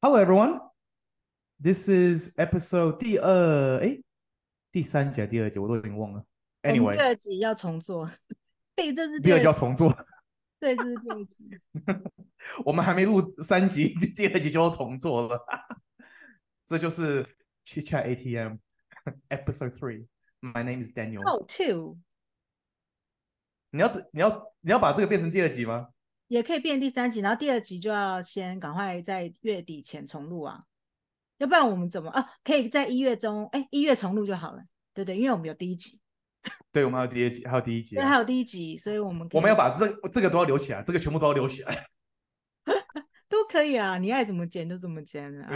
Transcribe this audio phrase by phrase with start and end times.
[0.00, 0.60] Hello, everyone.
[1.60, 4.00] This is episode 第二哎，
[4.72, 6.24] 第三集第二集我都已经忘了。
[6.62, 8.08] Anyway，第二集要重做。
[8.74, 9.94] 对，这是第二集要重做。
[10.60, 11.48] 对，这是第二集。
[12.64, 15.44] 我们还没录三集，第二集就要重做了。
[16.66, 17.24] 这就是
[17.64, 18.56] Chit Chat ATM
[19.30, 20.06] Episode Three。
[20.40, 21.22] My name is Daniel.
[21.28, 21.98] Oh, two。
[23.70, 25.88] 你要你要你要把这个变成第二集吗？
[26.28, 30.62] 也可以变第三集，然后第二集就要先赶快在月底前重录啊，
[31.38, 32.26] 要不然我们怎么啊？
[32.44, 34.62] 可以在一月中，哎，一月重录就好了，
[34.92, 35.98] 对对，因为我们有第一集，
[36.72, 41.88] 对，我们还有第一集，还有第一集，对，还有第一集，所以我们我们要把这这个都要留起来，这个全部都要留起来，
[43.28, 45.48] 都可以啊，你爱怎么剪就怎么剪啊，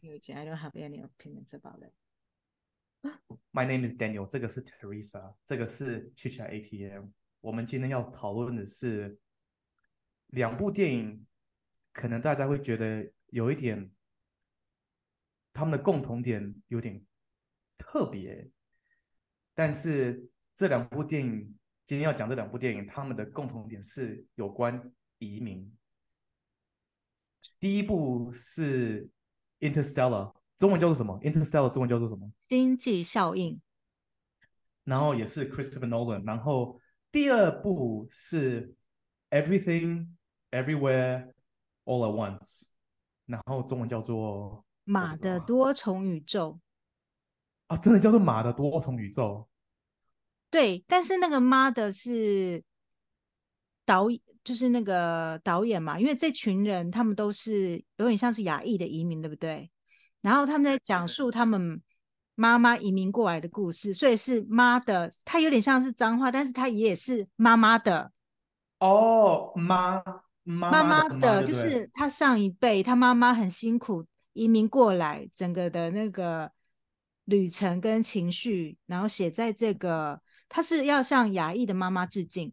[0.00, 1.92] 对，剪，I don't have any opinions about it.
[3.52, 9.18] My name is Daniel，这个是 Teresa，这个是 Chit Chat ATM，我们今天要讨论的是。
[10.32, 11.24] 两部电影，
[11.90, 13.90] 可能大家会觉得有一点，
[15.54, 17.02] 他们的共同点有点
[17.78, 18.46] 特别，
[19.54, 20.28] 但是
[20.58, 21.54] 这两部电影，
[21.86, 25.72] 今天要讲这两部电影，他们的共同点是有关移民。
[27.60, 29.08] 第一部是
[29.60, 32.28] Interstellar，中文叫做什么？Interstellar 中文叫做什么？
[32.40, 33.60] 星际效应。
[34.82, 36.26] 然后也是 Christopher Nolan。
[36.26, 36.80] 然后
[37.12, 38.74] 第二部是
[39.30, 40.08] Everything。
[40.50, 41.30] Everywhere,
[41.84, 42.62] all at once，
[43.26, 46.58] 然后中文叫做《马的多重宇宙》
[47.74, 49.46] 啊，真的叫做《马的多重宇宙》。
[50.50, 52.62] 对，但是那个妈的是
[53.84, 59.70] 导演，就是那个导演嘛，因为这群人他们都是有点像是亚裔的移民，对不对？
[60.20, 61.82] 然后他们在讲述他们
[62.34, 68.12] 妈妈移民过来的故事，所以是妈的，他有点像是脏话，但是他也是妈妈的。
[68.78, 70.02] 哦，妈。
[70.50, 76.50] 妈妈的，的就是他上一辈，他妈妈很辛苦移民过来，整个的那个
[77.26, 82.52] 旅程跟情绪，然后写在这个，他是要向牙医的妈妈致敬。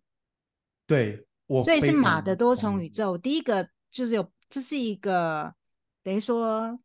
[0.85, 3.17] 对，我所以是马的多重宇宙。
[3.17, 5.55] 第一个就是有，这是一个
[6.03, 6.79] 等于说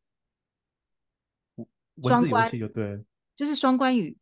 [2.03, 3.05] 双关就对，
[3.37, 4.17] 就是双关语。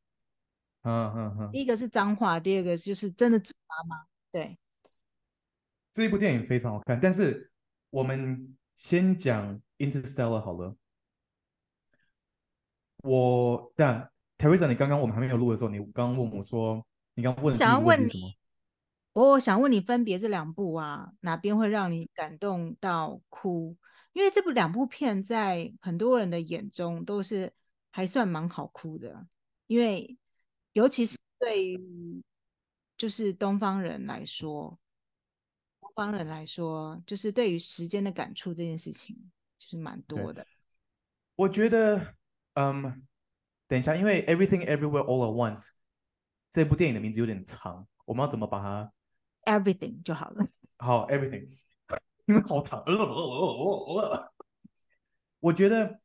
[0.82, 1.50] 嗯嗯嗯。
[1.52, 4.06] 第一个是脏话，第二个就是真的指妈妈。
[4.32, 4.58] 对。
[5.92, 7.50] 这一部电影非常好看，但是
[7.90, 10.76] 我们先讲 Interstellar 好了。
[13.02, 18.38] 我但 Teresa，你刚刚我们还没有录的时候，你刚刚问我说，你刚问想要问你，
[19.12, 23.76] 我想问你分别这两部啊，哪边会让你感动到哭？
[24.12, 27.52] 因为这部两部片在很多人的眼中都是
[27.90, 29.26] 还算蛮好哭的，
[29.66, 30.16] 因为
[30.72, 32.22] 尤其是对于
[32.96, 34.78] 就是东方人来说。
[35.80, 39.16] 东方人来说，就是对于时间的感触这件事情，
[39.58, 40.46] 就是蛮多的。
[41.34, 42.14] 我觉得，
[42.54, 43.02] 嗯，
[43.68, 45.68] 等一下，因为 Everything Everywhere All at Once
[46.50, 48.92] 这部电影的名字有点长，我们要怎么把它
[49.44, 50.44] Everything 就好了。
[50.78, 51.48] 好，Everything，
[52.26, 52.82] 因 为好长。
[55.40, 56.00] 我觉得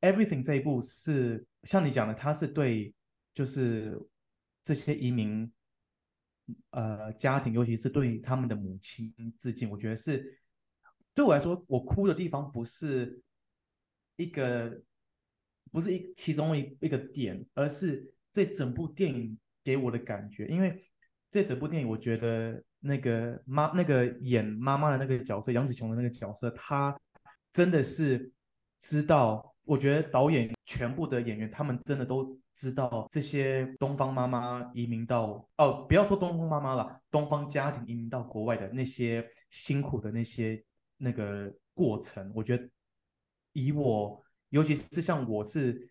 [0.00, 2.92] Everything 这一部是像你讲的，它是对，
[3.32, 4.00] 就是
[4.64, 5.52] 这些移民。
[6.72, 10.38] 呃，家庭尤其是对他们的母亲致敬，我觉得是
[11.14, 13.18] 对我来说，我哭的地方不是
[14.16, 14.82] 一个，
[15.74, 20.46] 不是一其中一一个点，而是这整部电影给我的感觉。
[20.46, 20.82] 因为
[21.30, 26.96] 这整部电影，我觉得那个妈，那个演妈妈的那个角色，杨紫琼的那个角色，她
[27.52, 28.32] 真的是
[28.80, 29.52] 知道。
[29.64, 32.38] 我觉得导演全部的演员，他们真的都。
[32.56, 40.64] 知道这些东方妈妈移民到哦，不要说东方妈妈了，东方家庭移民到国外的那些辛苦的那些
[40.96, 42.64] 那个过程，我觉得
[43.54, 44.23] 以我，
[44.54, 45.90] 尤其是像我是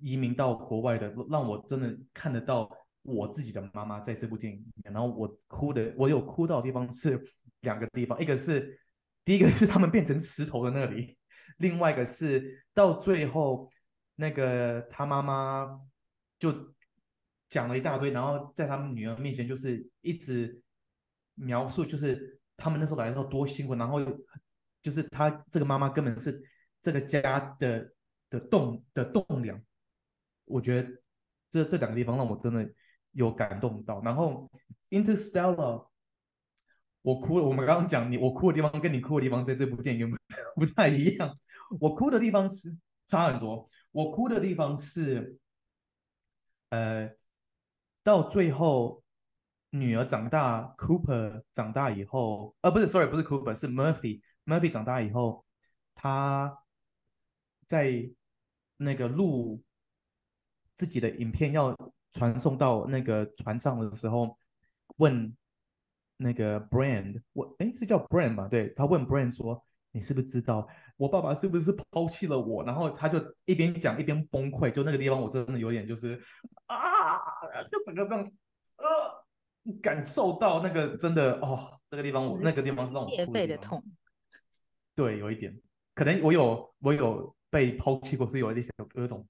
[0.00, 2.70] 移民到国外的，让我真的看得到
[3.02, 7.20] 我自己的妈妈在这部电影里面，然后我哭的，我有哭到的地方是
[7.60, 8.78] 两个地方，一个是
[9.24, 11.18] 第一个是他们变成石头的那里，
[11.58, 13.68] 另外一个是到最后
[14.14, 15.80] 那个他妈妈。
[16.36, 16.52] 就
[17.48, 20.60] 讲了一大堆，然后在他们女儿面前就是一直
[21.36, 24.00] 描述，就是他们那时候来的时候多辛苦，然后
[24.82, 26.42] 就是他这个妈妈根本是
[26.82, 27.90] 这个家的
[28.38, 29.60] 的栋的栋梁。
[30.44, 30.88] 我觉得
[31.50, 32.68] 这这两个地方让我真的
[33.12, 34.02] 有感动到。
[34.02, 34.50] 然后
[34.90, 35.86] Interstellar，
[37.02, 37.44] 我哭了。
[37.44, 40.10] 我们刚刚讲你我哭的地方跟你哭的地方在这部电影
[40.56, 41.34] 不太一样。
[41.80, 42.76] 我哭的地方是
[43.06, 43.68] 差很多。
[43.92, 45.38] 我哭的地方是，
[46.70, 47.08] 呃，
[48.02, 49.02] 到最后
[49.70, 54.20] 女儿长大，Cooper 长大以后，呃，不是，sorry，不是 Cooper，是 Murphy。
[54.44, 55.44] Murphy 长大以后，
[55.94, 56.58] 他
[57.66, 58.10] 在
[58.76, 59.62] 那个录
[60.76, 61.76] 自己的影片要
[62.12, 64.36] 传送到那个船上的时候，
[64.96, 65.36] 问
[66.16, 68.48] 那个 Brand，我哎是叫 Brand 吧？
[68.48, 70.66] 对，他问 Brand 说：“你是不是知道
[70.96, 76.20] 我爸爸是不是抛弃了我？”然后他就一边讲一边崩溃，就那个地方我真的有点就是
[76.66, 77.18] 啊，
[77.70, 78.32] 就整个这样
[78.76, 83.82] 呃，感受到那个真的哦，那个地方我那个地方是让我裂肺的痛。
[84.94, 85.60] 对，有一点，
[85.94, 89.24] 可能我有我有被抛弃过，所以有一点有有一种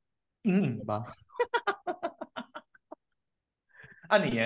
[0.45, 1.03] 阴影吧。
[4.09, 4.39] 啊你，你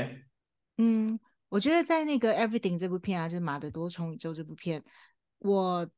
[0.79, 4.83] 嗯，我觉得在那个《Everything》这部片啊，就是《马的多重宇宙》这部片，
[5.39, 5.89] 我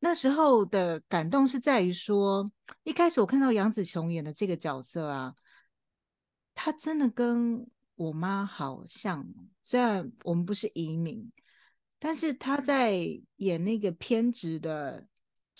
[0.00, 2.44] 那时候的感动是在于说，
[2.82, 5.36] 一开始我看到杨紫琼演的这个角色啊，
[6.52, 7.64] 她真的跟
[7.94, 9.24] 我妈好像，
[9.62, 11.30] 虽然我们不是移民。
[12.00, 12.96] 但是她在
[13.36, 15.06] 演那个偏执的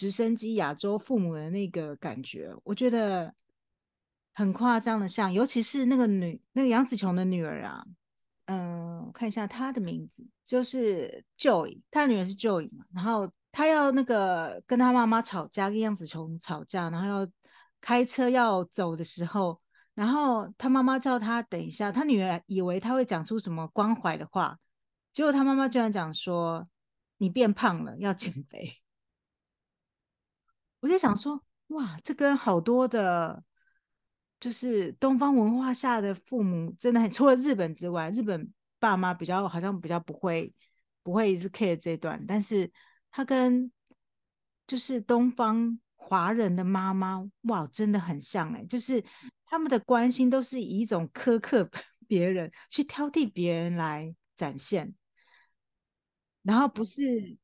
[0.02, 3.32] 直升机亚洲父母的那个感觉，我觉得
[4.34, 7.86] 很夸张的像，尤其是那个女那个杨紫琼的女儿啊，
[8.46, 17.28] 嗯，我看一下她的名字，就是 Joy，她女儿是 Joy 嘛，然后她要那个跟她妈妈吵架，跟杨紫琼吵架，然后要
[17.80, 19.56] 开车要走的时候，
[19.94, 24.58] 然后她妈妈叫她等一下，她女儿以为她会讲出什么关怀的话。
[25.12, 26.66] 结果她妈妈居然讲说
[27.18, 28.72] ：“你变胖了，要减肥。”
[30.82, 33.42] 我就想说：“哇，这跟好多的，
[34.40, 40.52] 就是东方文化下的父母真的很， 除了日本之外，日本爸妈比较好像比较不会
[41.04, 42.68] 不会是 care 这段，但是
[43.12, 43.70] 他跟
[44.66, 49.02] 就是东方华人的妈妈，哇，真的很像哎，就是
[49.46, 51.70] 他们的关心都是以一种苛刻
[52.08, 54.92] 别人、去挑剔别人来展现。”
[56.42, 57.36] 然后不是，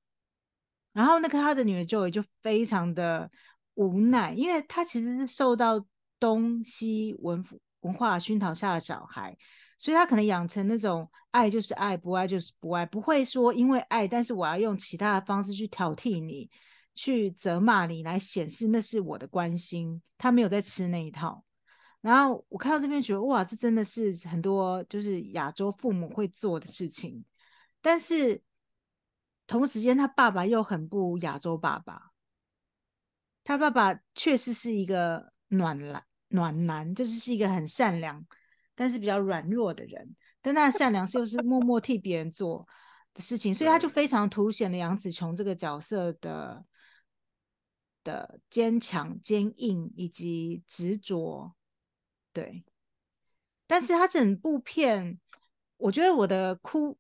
[0.93, 3.31] 然后那个他的女儿 Joy 就非常的
[3.75, 5.85] 无奈，因为他其实是受到
[6.19, 7.45] 东西文
[7.81, 9.37] 文化熏陶下的小孩，
[9.77, 16.51] 所以他可能养成那种爱就是爱，不爱就是不爱，不会说因为爱，但是我要用其他的方式去挑剔你，
[16.97, 20.03] 去责骂你，来显示那是我的关心。
[20.17, 21.45] 他没有在吃那一套。
[22.01, 27.25] 然后我看到这边觉得，哇，这真的是很多就是亚洲父母会做的事情，
[27.81, 28.43] 但是。
[29.49, 32.13] 同时间，他爸爸又很不亚洲爸爸。
[33.43, 38.27] 他爸爸确实是一个暖男，暖男就是是一个很善良，
[38.75, 40.15] 但是比较软弱的人。
[40.43, 42.69] 但他的善良是又是默默替别人做
[43.15, 46.63] 的事情，所以他就非常凸显了杨紫琼这个角色的
[48.05, 51.57] 的坚强、坚硬以及执着。
[52.35, 52.63] 对，
[53.67, 55.19] 但是他整部片，
[55.79, 56.99] 我觉得我的哭。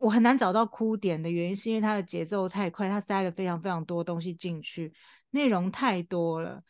[0.00, 4.90] 我很难找到哭点的原因，是因为它的节奏太快，它塞了非常非常多东西进去，
[5.28, 6.62] 内容太多了。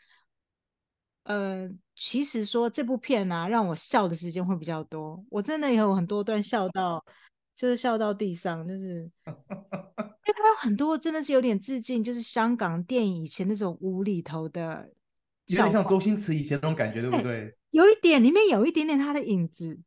[1.22, 5.24] 呃，其实说这部片啊，让我笑的时间会比较多。
[5.30, 7.04] 我真的有很多段笑到，
[7.54, 14.90] 就是笑到地上，就是 因为它有很多真的是有点致敬，就是香港电影以前那种无厘头的，
[15.46, 17.56] 有点像周星驰以前那种感觉，对不对？
[17.70, 19.78] 有一点，里面有一点点他的影子，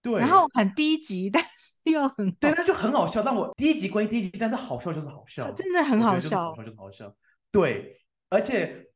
[0.00, 1.44] 对，然后很低级，但。
[1.90, 3.22] 又很对，那就很好笑。
[3.22, 7.16] 但我第一集归第一集，但是好笑就是好笑，真的很好笑，好笑就是好笑。
[7.50, 8.90] 对，而且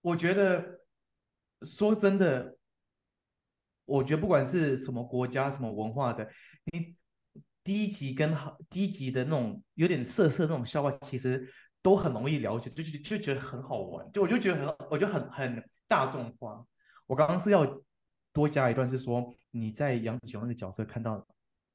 [0.00, 0.80] 我觉得
[1.62, 2.56] 说真的，
[3.84, 6.28] 我觉得不管是什么国家、什么文化的，
[6.72, 6.94] 你
[7.62, 11.48] 第一集跟好第一集的那种有点色色那种笑话，其实
[11.82, 14.10] 都很容易了解，就就就觉得很好玩。
[14.12, 16.64] 就我就觉得很，我觉得很很大众化。
[17.06, 17.66] 我刚刚是要
[18.32, 21.26] 多加一段，是说你在杨子雄那个角色看到。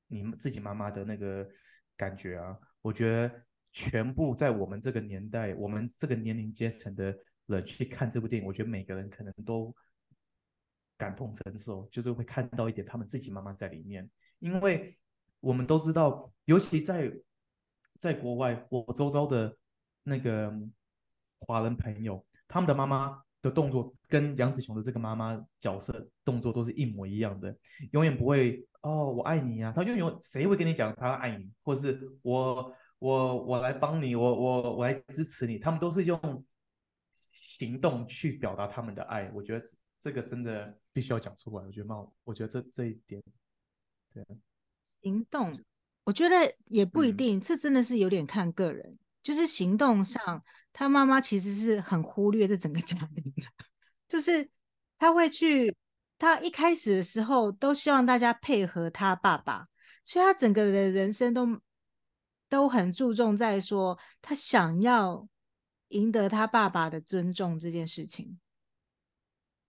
[0.10, 1.48] 你们自己妈妈的那个
[1.96, 3.32] 感觉啊，我觉得
[3.72, 9.74] 全部在我们这个年代，我们这个年龄阶层的人去看这部电影，我觉得每个人可能都
[10.98, 14.10] 感同身受，就是会看到一点他们自己妈妈在里面。
[14.39, 14.98] 因为
[15.39, 17.12] 我们都知道，尤其在
[18.00, 19.56] 在国外，我周遭的
[20.04, 20.51] 那个
[21.39, 27.55] 华人朋友，他们的妈妈的动作跟杨子琼的这个妈妈角色动作都是一模一样的，
[27.91, 28.65] 永远不会。
[28.81, 29.74] 哦，我爱你、啊！
[29.75, 36.17] 他就有谁会跟你讲他爱你，或是我我我来帮你，我我我来支持你，他们都是用
[37.34, 39.29] 行动去表达他们的爱。
[39.36, 39.65] 我觉得
[40.00, 41.65] 这个真的必须要讲出来。
[41.65, 43.22] 我觉得蛮，我觉得这这一点，
[44.13, 44.25] 对，
[45.01, 45.60] 行动，
[46.05, 48.98] 我觉得也不一定，嗯、这真的是有点看个人。
[49.22, 50.41] 就是行动上，
[50.79, 53.43] 他妈妈其实是很忽略这整个家庭的，
[54.07, 54.50] 就是
[54.98, 55.75] 他会去，
[56.17, 59.65] 他一开始的时候都希望大家配合他爸爸，
[60.05, 61.59] 所以他整个的人生都
[62.48, 65.27] 都很注重在说他想要
[65.89, 68.39] 赢得他爸爸的尊重这件事情，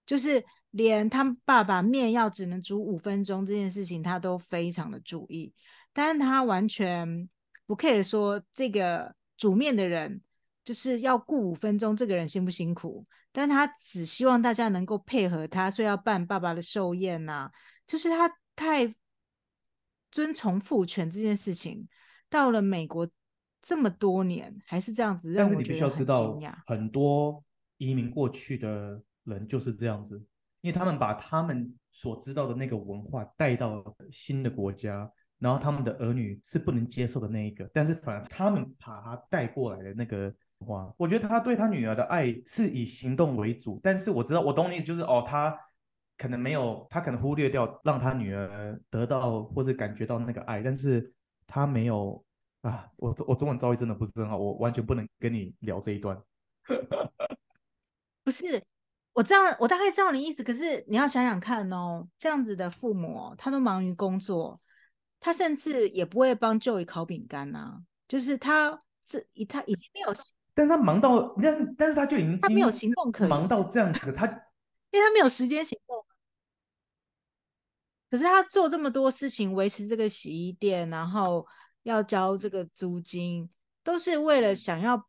[0.06, 5.52] 就是连他爸爸面要只能煮五分钟这件事情，他都非常的注意，
[5.92, 7.28] 但是他完全
[7.66, 10.22] 不 care 说这个煮面的人。
[10.70, 13.04] 就是要顾五分钟，这个人辛不辛苦？
[13.32, 17.52] 但他只希望大家能够配合他，所以要办爸爸的寿宴呐、啊。
[17.88, 18.94] 就是他太
[20.12, 21.88] 遵从父权这件事情，
[22.28, 23.10] 到了美国
[23.60, 25.34] 这么多年还是这样子。
[25.34, 27.42] 但是你必须要知道，很多
[27.78, 30.24] 移民过去的人就是这样子，
[30.60, 35.10] 因为他们把他们所知道的那个文化带到新的国家。
[35.40, 40.30] 然后他们的儿女是不能接受的那一个，但是反而他们把他带过来的那个
[40.66, 43.80] 话，我觉得他对他女儿的爱是以行动为主。
[43.82, 45.56] 但是我知道，我懂你意思，就是哦，他
[46.16, 51.12] 可能没有，他可能忽略掉让他女儿得到或者感觉到那个爱，但是
[51.46, 52.24] 他没有
[52.62, 52.86] 啊。
[52.98, 56.20] 我我中文造诣真的不是很好，我完全不能跟你聊这一段。
[58.24, 58.62] 不是，
[59.12, 64.60] 我知道，我大概知道你意思，可是你要想想看哦，这样子的父母，他都忙于工作。
[65.22, 70.08] 他甚至也不会帮 Joy 烤饼干呐，就是他是他已经没有，
[70.60, 74.26] 但是他忙到，但是但是他就已经他没有行动可忙到这样子，他
[74.92, 76.04] 因为他没有时间行动，
[78.10, 81.46] 可是他做这么多事情，维持这个洗衣店，然后
[81.84, 83.48] 要交这个租金，
[83.82, 85.02] 都是为了想要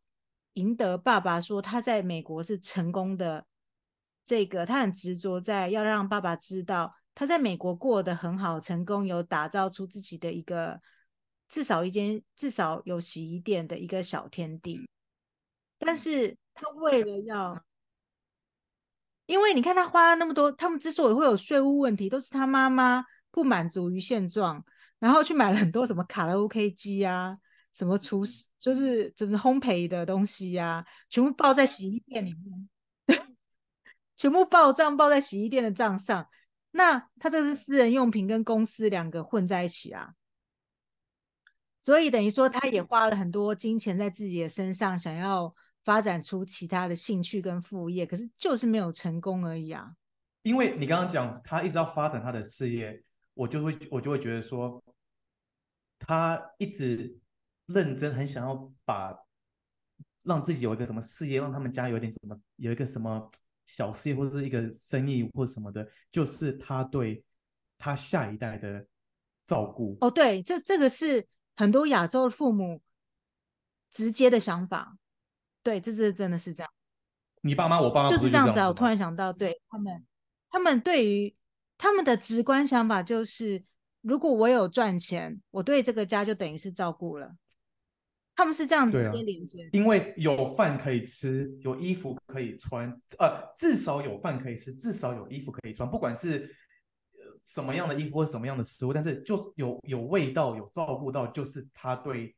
[0.54, 3.44] 赢得爸爸说他在美国是成功的，
[4.24, 6.94] 这个他很执着在要让爸爸知道。
[7.14, 10.80] 他在美国过得很好，成功有打造出自己的一个
[11.46, 14.88] 至少一间至少有洗衣店的一个小天地。
[15.84, 17.60] 但是他为了要，
[19.26, 24.64] 因为你看他花了那么多，他们之所以会有税务问题，都是他妈妈不满足于现状，
[24.98, 27.36] 然后去买了很多什么卡拉 OK 机啊，
[27.74, 32.68] 什么厨师就是就是烘焙的东西呀、啊，全部报在洗衣店里面，
[34.16, 36.28] 全部报账报在洗衣店的账上。
[36.74, 40.14] 那他这是私人用品跟公司两个混在一起啊，
[41.82, 45.52] 所以等于说他也花了很多金钱在自己的身上，想要
[45.84, 49.94] 发展出其他的兴趣跟副业，可是就是没有成功而已啊。
[50.42, 53.02] 因为你刚刚讲他一直要发展他的事业，
[53.34, 54.82] 我就会我就会觉得说，
[55.98, 57.18] 他一直
[57.66, 59.14] 认真很想要把
[60.22, 63.30] 让自己有一个什么事业，让他们家有点什么有一个什么。
[63.64, 67.24] 小事业或者是一个生意或什么的，就是他对
[67.78, 68.84] 他下一代的
[69.46, 69.96] 照顾。
[70.00, 72.82] 哦，对，这这个是很多亚洲的父母
[73.90, 74.98] 直接的想法。
[75.62, 76.70] 对，这这真的是这样。
[77.42, 78.68] 你爸妈，我爸妈就是这样子啊。
[78.68, 80.04] 我突然想到，对他们，
[80.50, 81.34] 他们对于
[81.78, 83.64] 他们的直观想法就是，
[84.00, 87.36] 如果我有赚钱，我对这个家就等于是照顾了。
[88.34, 92.88] 他们是这样直接连接，因为有饭可以吃，有衣服可以穿，
[93.18, 96.50] 呃，至少有饭可以吃，至少有衣服可以穿，不管是
[97.44, 102.34] 什么样的衣服或什么样的食物，但是就有有味道，有照顾到，就是他对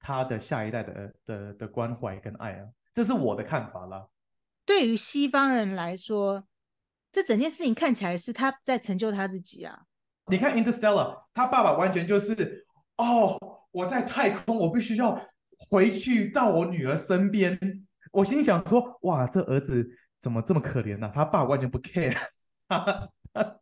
[0.00, 4.08] 他的下一代的的的关怀跟爱啊，这是我的看法啦。
[4.64, 6.42] 对于西方人来说，
[7.12, 9.82] 这整件事情看起来是他在成就他自己啊。
[10.26, 12.66] 你看 Interstellar，他爸爸完全就是
[12.96, 13.38] 哦。
[13.72, 15.16] 我在太空，我必须要
[15.70, 17.56] 回去到我女儿身边。
[18.10, 19.88] 我心想说：“哇，这儿子
[20.18, 21.12] 怎么这么可怜呢、啊？
[21.14, 22.18] 他爸完全不 care，
[22.66, 23.58] 他他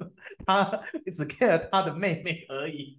[0.47, 0.83] 他
[1.15, 2.97] 只 care 他的妹妹而已。”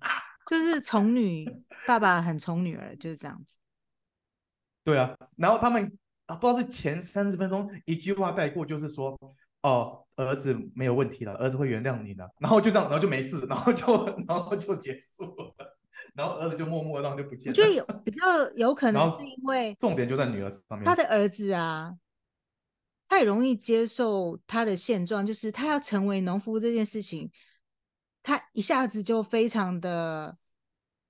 [0.50, 1.48] 就是宠女，
[1.86, 3.60] 爸爸很宠女儿，就是这样子。
[4.84, 9.16] 对啊，然后他们啊，不知道是前三十分钟一句话带过，就是说
[9.62, 15.78] ：“哦，儿子没有问题了，儿子会原谅你的。”然后就这样，然后就没事，然后就然后就结束了。
[16.16, 17.56] 然后儿子就默默然后就不见了。
[17.56, 20.84] 我觉得有比较有可能是因为重点就在女儿上面。
[20.84, 21.94] 他的儿子啊，
[23.08, 27.30] 太容易接受他的现状，就是他要成为农夫这件事情，
[28.24, 30.38] 他一下子就非常的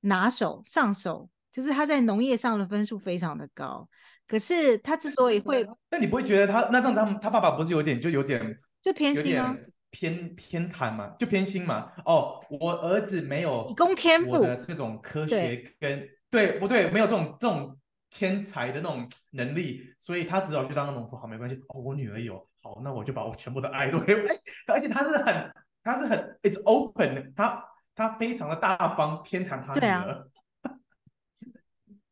[0.02, 3.88] 拿手上手，就是他在农业上的分数非常的高。
[4.28, 9.58] 可是他之所以会，但你不会觉得他那这样他他爸爸不是有点就有点就偏心啊？
[9.92, 11.92] 偏偏袒嘛，就偏心嘛。
[12.06, 16.92] 哦，我儿子没有理工天赋的这种科学跟对，对不对？
[16.92, 17.76] 没有这种这种
[18.12, 21.18] 天才的那种能力，所以他只好去当个农夫。
[21.18, 21.56] 好，没关系。
[21.70, 24.14] 哦，我女儿有，好，那我就把我全部的爱都给。
[24.72, 25.52] 而且他是很，
[25.84, 27.66] 他是很，it's open，他
[28.00, 30.26] 他非常的大方，偏袒他女儿。
[30.62, 30.72] 啊、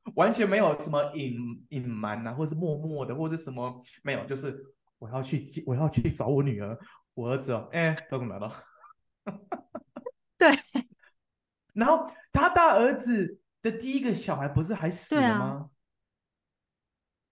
[0.16, 4.62] 完全没有什么隐隐瞒啊，或是默默的，或者什么没有，就是
[5.00, 6.78] 我要去我要去找我女儿，
[7.14, 8.52] 我儿子哦，哎，都怎么了？
[10.38, 10.52] 对。
[11.74, 15.70] 然后他大儿子的第一个小孩不是还死了吗？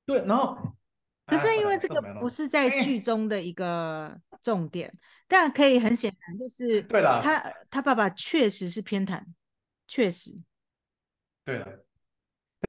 [0.05, 0.77] 对，啊、对，然后。
[1.25, 9.24] 可是因为这个不是在剧中的一个重点，哎、但可以很显然就是，对了，他他爸爸确实是偏袒，
[9.88, 10.32] 确实，
[11.44, 11.67] 对了，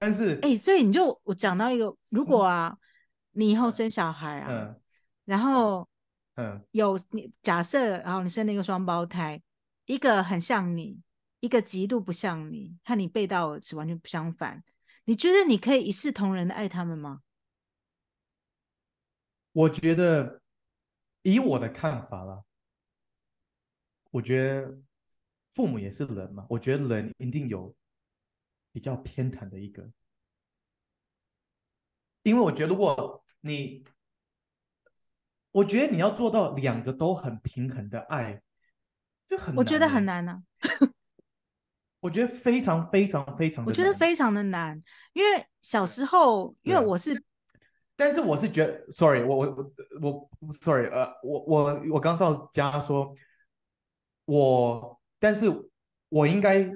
[0.01, 2.79] 但是哎，所以你就我讲到一个，如果啊，嗯、
[3.33, 4.81] 你以后生小孩啊，嗯、
[5.27, 5.87] 然后
[6.37, 9.43] 嗯，有你假设，然后你生了一个双胞胎，
[9.85, 10.99] 一个很像你，
[11.41, 14.65] 一个极度不像你，和你背道而驰，完全不相反，
[15.05, 17.21] 你觉得你可以一视同仁的爱他们吗？
[19.57, 20.43] 我觉得，
[21.23, 22.43] 以我的看法啦，
[24.11, 24.79] 我觉得
[25.51, 26.45] 父母也是人嘛。
[26.51, 27.75] 我觉得人一定有
[28.71, 29.91] 比较偏袒的一个，
[32.23, 33.83] 因为我觉得如果你，
[35.53, 38.43] 我觉得你要做到两个都很平衡的爱，
[39.27, 40.43] 这很难，我觉得很难呢、啊。
[42.01, 44.79] 我觉得非常非常非常，我觉得非常的难，
[45.15, 47.25] 因为小时候，因为我是。
[47.99, 49.73] 但是我是觉得，sorry，我我
[50.03, 53.15] 我我，sorry，呃，我我我刚上家说，
[54.27, 55.47] 我，但是
[56.11, 56.71] 我应该，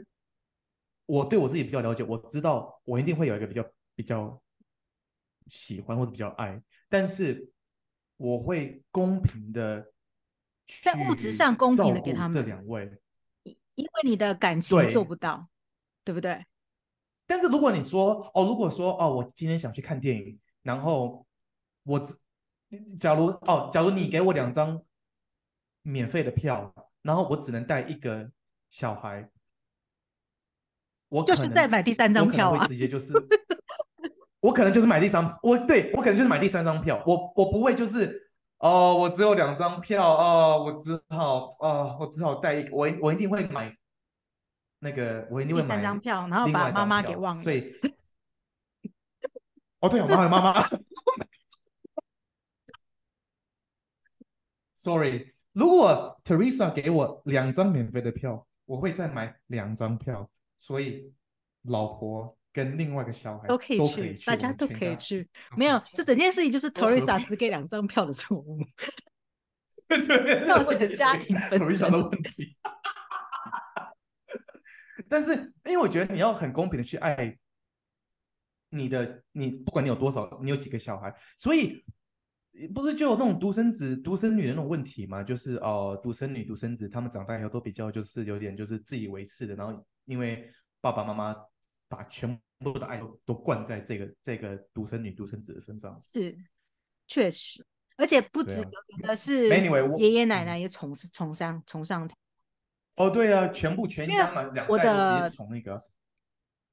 [1.05, 3.63] 我对我自己比较了解，我知道我一定会有一个比较
[3.95, 4.43] 比较
[5.49, 6.59] 喜欢或者比较爱，
[6.89, 7.51] 但是
[8.17, 9.93] 我会公平的，
[10.83, 12.91] 在物质上公平的给他们这两位，
[13.43, 15.49] 因为你的感情做不到，
[16.03, 16.47] 对，对不对？
[17.27, 20.41] 但是如果你说，哦，如果说，哦，我今天想去看电影。
[20.63, 21.27] 然后
[21.85, 22.07] 我，
[22.99, 24.83] 假如哦，假如你给我两张
[25.83, 28.31] 免费的票，然后我只能带一个
[28.69, 29.31] 小孩，
[31.09, 32.61] 我就是再买第三张票啊！
[32.61, 33.15] 会直接就是，
[34.41, 43.75] 我可能就是买第三，我对我可能就是买第三张票，我我不会就是哦，我只有两张票哦，我只好哦，我只好带一个，我我一定会买
[44.81, 47.75] 那个，我一定会买第三张票，然后把妈妈给忘了，所以。
[49.81, 50.69] 哦，对，我妈妈，妈妈，
[54.77, 55.35] sorry。
[55.53, 61.13] 如果 Teresa 给我两张免费的票，我会再买两张票，所以
[61.63, 65.29] 老婆跟另外一个小孩都可以去，可以去大家都可以去。
[65.57, 68.61] 没有，这整件事情就是 Teresa 只给两张票的错误，
[70.47, 72.57] 造成家庭纷争的问题。
[75.09, 77.37] 但是，因为我觉得你要很公平的去爱。
[78.71, 81.85] 你的你不管你有多少，你有几个小孩，所以
[82.75, 85.23] 不是就有那种独生子、独生女的那种问题吗？
[85.23, 91.37] 就是哦，独生女、独生子，他们长大以后都比较就是有点就是自以为是的，然后因为爸爸妈妈
[91.89, 96.37] 把全部的爱都都灌在这个这个独生女、独生子的身上，是
[97.07, 97.65] 确实，
[97.97, 99.49] 而且不止有的是
[99.99, 102.09] 爷爷奶奶也宠宠上宠上
[102.97, 105.83] 哦，对啊，全部全家嘛，两代都直接从那个。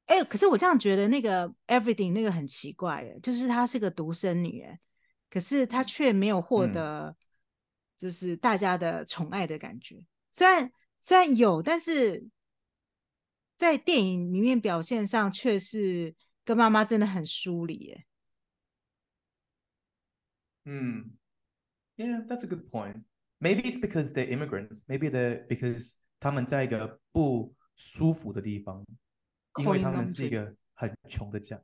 [0.07, 4.79] 哎，可是我这样觉得那个 Everything 那个很奇怪，哎，就是她是个独生女，哎，
[5.29, 7.15] 可是她却没有获得，
[7.97, 9.95] 就是大家的宠爱的感觉。
[9.95, 12.25] 嗯、虽然虽然有，但是
[13.57, 16.15] 在电影里面表现上却是
[16.45, 18.05] 跟妈妈真的很疏离，哎。
[20.63, 21.17] 嗯
[21.97, 23.03] ，Yeah, that's a good point.
[23.39, 24.81] Maybe it's because they're immigrants.
[24.87, 28.85] Maybe they're because 他们在一个不舒服的地方。
[29.57, 31.59] 因为他们是一个很穷的家，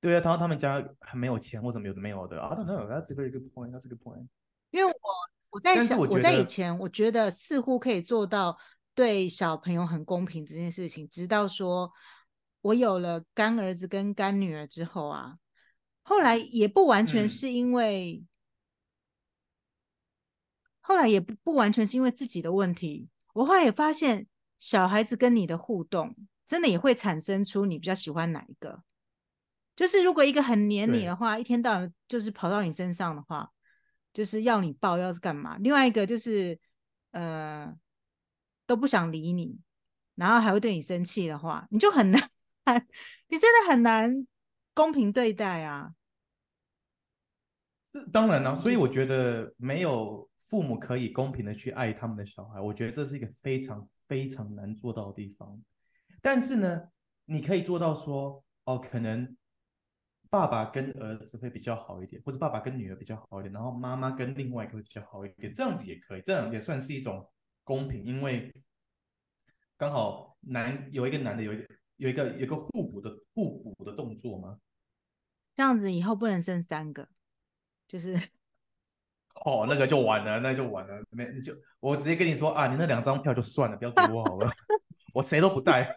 [0.00, 2.86] 对啊，然后他们家还没有钱或者没有的没有的，I don't know.
[2.86, 3.70] That's a very good point.
[3.70, 4.28] That's a good point.
[4.70, 4.94] 因为我
[5.50, 8.58] 我在想我，我在以前我觉得似乎可以做到
[8.94, 11.92] 对小朋友很公平这件事情，直到说
[12.60, 15.38] 我有了干儿子跟干女儿之后啊，
[16.02, 18.28] 后来也不完全是因为，嗯、
[20.80, 24.26] 后来也不不完全是因为自己的问题，我后来也发现
[24.58, 26.14] 小孩子跟你的互动。
[26.46, 28.82] 真的也会产生出你比较喜欢哪一个？
[29.76, 33.50] 就是如果一个很黏你的话，一天到晚就是跑到你身上的话，
[34.12, 35.56] 就是要你抱，要是干嘛？
[35.58, 36.56] 另外一个就是
[37.10, 37.74] 呃
[38.66, 39.58] 都不想理你，
[40.14, 42.20] 然后还会对你生气的话，你就很难，
[43.28, 44.26] 你真的很难
[44.74, 45.92] 公平对待啊。
[47.92, 55.60] 是当然了，所以我觉得没有父母可以公平的去爱他们的小孩，我觉得这是一个非常非常难做到的地方。
[56.24, 56.88] 但是呢，
[57.26, 59.36] 你可以做到说，哦，可能
[60.30, 67.30] 爸爸跟儿子会比较好一点，或者爸爸跟女儿比较好一点，然后妈妈跟另外一个会比较好一点，这样子也可以，这样也算是一种
[67.62, 68.50] 公平，因为
[69.76, 74.58] 刚好男有一个男的，有一个有一个有一个互补的互补的动作吗？
[75.54, 77.06] 这样子以后不能生三个，
[77.86, 78.14] 就是
[79.44, 84.50] 哦，那个就完了，那就完了，没你就我直接跟你说啊，你那两张票就算了，不要给我好了，
[85.12, 85.96] 我谁都不带，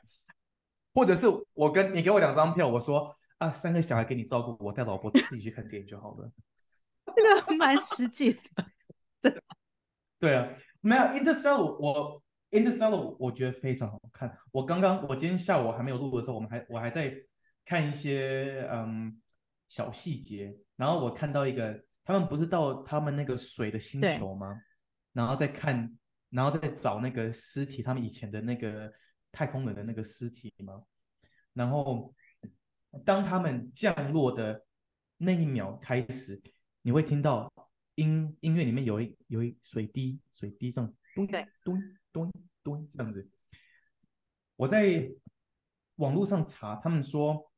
[0.97, 3.07] 或者是我跟你给我两张票，我说
[3.37, 6.31] 啊，三个小孩给你照顾，我带老婆自己去看电影就好了，
[7.15, 8.33] 这个蛮实际
[9.21, 9.43] 的，
[10.17, 10.49] 对啊，
[10.81, 17.13] 没有 Interstellar 我 Interstellar 我觉得非常好看，我刚刚我今天下午还没有录的时候，我们还我还在
[17.63, 19.21] 看一些嗯。
[19.69, 24.57] 小细节，然后我看到一个，他们不是到他们那个水的星球吗？
[25.11, 25.93] 然后再看，
[26.29, 28.89] 然后再找那个尸体，他们以前的那个
[29.37, 30.81] 太空人的那个尸体吗？
[31.53, 32.11] 然后
[33.05, 34.65] 当他们降落的
[35.17, 36.41] 那一秒开始，
[36.81, 37.53] 你会听到
[37.95, 41.27] 音音乐里面有一有一水滴，水滴这样咚
[41.63, 43.29] 咚咚咚这样子。
[44.55, 45.11] 我在
[45.97, 47.51] 网络上查，他们说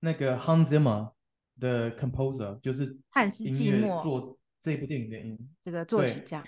[0.00, 1.14] 那个 Hans Zimmer。
[1.60, 6.44] 的 composer 就是汉斯季默做这部电影的音，这个作曲家，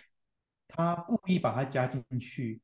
[0.66, 2.60] 他故意把它加进去，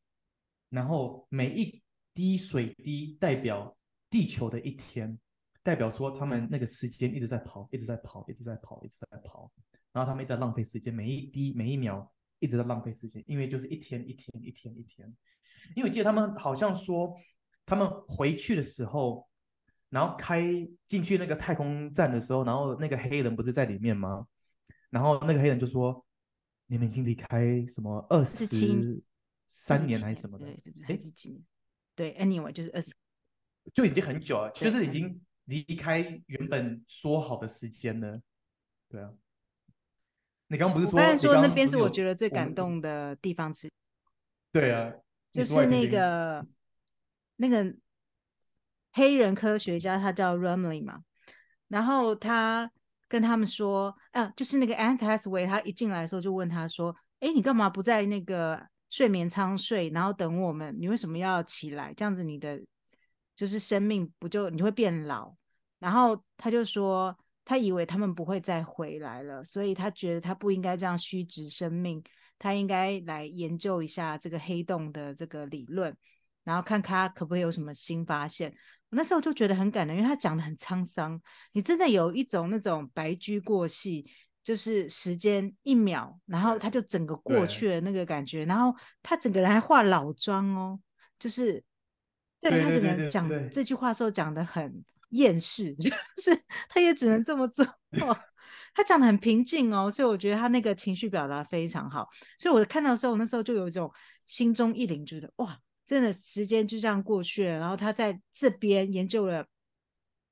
[0.69, 1.81] 然后每一
[2.15, 3.77] 滴水滴代表
[4.11, 5.19] 地球的一天，
[5.63, 9.51] 代表说他们那个时间一直在跑，一直在跑，一直在跑，一直在跑，
[9.93, 15.07] 然后他们一直在浪费时间，每一滴每一秒一直在浪费时间，因为就是一天一天一天一天，
[15.75, 17.15] 因为我记得他们好像说
[17.67, 19.29] 他们回去的时候。
[19.93, 20.43] 然后开
[20.89, 24.27] 进去那个太空站的时候，然后那个黑人不是在里面吗？
[24.89, 26.03] 然后那个黑人就说
[26.65, 28.47] ：“你们已经离开什么二十
[29.51, 30.47] 三年还是什么的？
[30.59, 30.87] 是不是？
[30.87, 31.43] 还是几年？
[31.95, 32.93] 对，anyway 就是二十，
[33.75, 38.21] 就已经很久了，就是已经离开原本说好的时间了。
[38.89, 39.11] 对啊，
[40.49, 40.99] 你刚刚不是说？
[40.99, 43.71] 我刚才说那边是我觉得最感动的地方之一。
[44.53, 44.93] 对啊，
[45.31, 46.47] 就是那个
[47.37, 47.75] 那个。
[48.95, 51.03] 黑人科学家他叫 Rumley 嘛，
[51.69, 52.71] 然后他
[53.09, 60.77] 跟他们说，啊，就是那个 Anne Hathaway，他一进来的时候就问他说，哎，你干嘛不在那个睡眠舱睡，然后等我们？
[60.79, 61.95] 你为什么要起来？
[61.95, 62.61] 这样子你的
[63.35, 65.35] 就是生命不就你会变老？
[65.79, 72.05] 然后他就说，他以为他们不会再回来了，所以他觉得他不应该这样虚掷生命，
[72.39, 75.97] 他应该来研究一下这个黑洞的这个理论，
[76.45, 78.55] 然后看看他可不可以有什么新发现。
[78.91, 81.19] 我那时候就觉得很感人，因为他讲的很沧桑，
[81.53, 84.07] 你真的有一种那种白驹过隙，
[84.43, 90.81] 就是时间一秒，然后他就整个过去了那个感觉，然后他整个人还化老妆哦，
[91.19, 91.63] 就是
[92.41, 97.67] 对，对他整个人讲这句话的时候讲的很厌世， 就是他也只能这么做，
[98.75, 103.91] 他讲的很平静哦，所以我觉得他那个情绪表达非常好，所以我看到的时候，我那时候就有一种
[104.27, 105.59] 心中一凛，觉得哇。
[105.85, 109.45] 真的时间就这样过去了，然后他在这边研究了，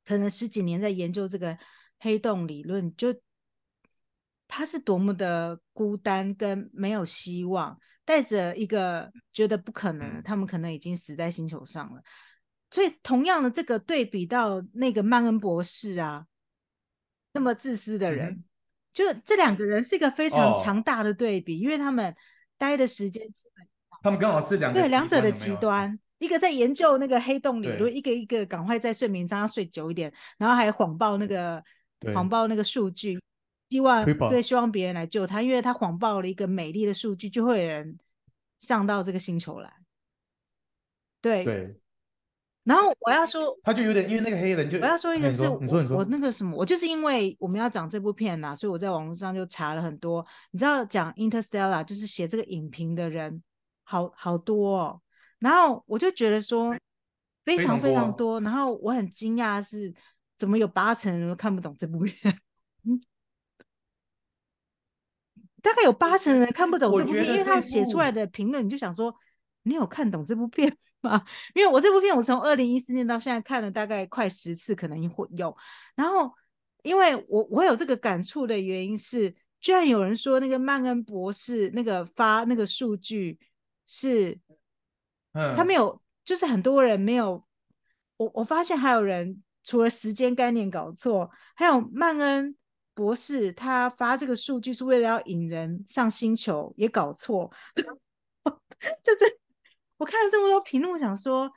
[0.06, 1.58] 可能十几年，在研究这个
[1.98, 3.12] 黑洞理论，就
[4.50, 12.02] 他是多么的孤单跟没有希望，带着一个觉得不可能，他们可能已经死在星球上了。
[12.70, 16.26] 所以同样的这个对比到那个曼恩博士啊，
[17.32, 18.44] 那么自私的人，嗯、
[18.92, 22.14] 就这两个人是一个非常强大的对比，哦、因为他们
[22.58, 23.66] 待的时间基本。
[24.02, 31.62] 他们刚好是两个对两者的极端，一个在研究那个黑洞理论，一个一个赶快在睡眠舱睡久一点，然后还谎报那个
[32.14, 33.20] 谎报那个数据，
[33.70, 37.98] 希望对希望别人来救他，因为他谎报了一个美丽的数据，就会有人
[38.58, 39.72] 上到这个星球来。
[41.22, 41.80] 对对。
[42.64, 53.42] 然后我要说，他就有点因为那个黑人就我要说一个是，你说你说我那个什么，我就是因为我们要讲这部片呐，所以我在网络上就查了很多，你知道讲 Interstellar 就是写这个影评的人。
[53.82, 55.02] 好好多哦，
[55.40, 56.72] 然后我就觉得说
[57.44, 59.92] 非常非常多，然后我很惊讶是
[60.38, 62.38] 怎么有八成人都看不懂这部片，
[65.62, 69.14] 大概有八成人看不懂这部片，因为他写出来的评论，你就想说
[69.62, 71.24] 你有看懂这部片吗？
[71.54, 75.56] 因为我这部片我从二零一四年到现在看了大概快十次，可能会有，
[75.94, 76.32] 然后
[76.82, 83.38] 因为我我有这个感触的原因是，居然有人说那个曼恩博士那个发那个数据。
[83.92, 84.38] 是，
[85.32, 87.44] 嗯他没有，就是很多人没有，
[88.16, 92.54] 我我发现还有人除了时间概念搞错，还有曼恩
[93.00, 97.50] 博士他发这个数据是为了要引人上星球也搞错，
[99.02, 99.40] 就是
[99.96, 101.50] 我看了这么多评论，我想说，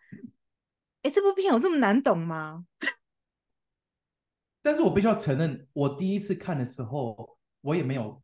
[1.01, 2.65] 哎，这部片有这么难懂吗？
[4.63, 8.23] 但是我必须要承认，我第一次看的时候，我也没有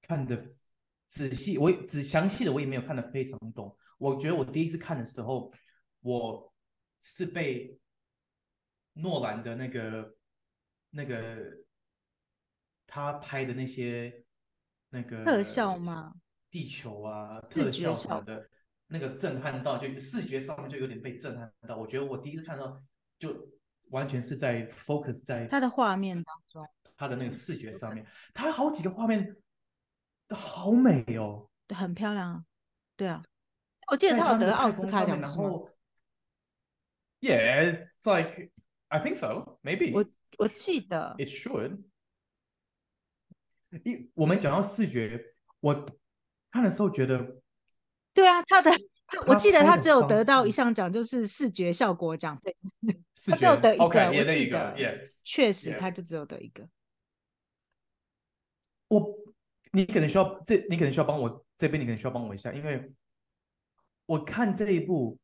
[0.00, 0.52] 看的。
[1.06, 3.76] 仔细，我只详细的我也没有看得非常懂。
[3.98, 5.52] 我觉得我第一次看的时候，
[6.00, 6.52] 我
[7.02, 7.78] 是被
[8.94, 10.16] 诺兰的那个
[10.90, 11.36] 那个
[12.94, 14.22] 他拍的那些
[14.90, 16.12] 那个特效吗？
[16.50, 18.46] 地球啊，特效什么的，
[18.86, 21.78] 那个震撼到，就视觉上面就有点被震撼到。
[21.78, 22.78] 我觉得我第一次看到，
[23.18, 23.34] 就
[23.88, 29.34] 完全是在 focus 在他的画面当中，他的那个视觉上面，他好几个画面
[30.28, 32.44] 都好美哦，很漂亮啊，
[32.94, 33.22] 对啊。
[33.90, 35.66] 我记得他有得奥斯卡奖，然后
[37.20, 38.50] ，Yeah, it's like
[38.88, 39.94] I think so, maybe.
[39.94, 40.04] 我
[40.36, 41.84] 我记得，It should.
[43.84, 45.86] 一我们讲到视觉，我
[46.50, 47.40] 看的时候觉得，
[48.12, 48.70] 对啊，他的，
[49.26, 52.56] 我记得他只有得到一项奖，就是视觉效果奖，对，
[53.26, 56.68] 他只有得一个，我记得，确实他就只有得一个。
[58.88, 59.18] 我，
[59.72, 62.92] 你可能需要这，你可能需要帮我这边，你可能需要帮我一下，因为。
[64.04, 65.16] 我看这一部，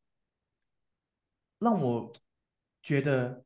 [1.59, 2.11] 让我
[2.81, 3.45] 觉得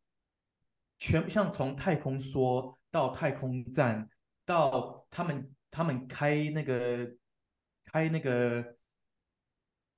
[0.98, 4.08] 全像从太空说到太空站，
[4.44, 7.10] 到他们他们开那个
[7.84, 8.76] 开那个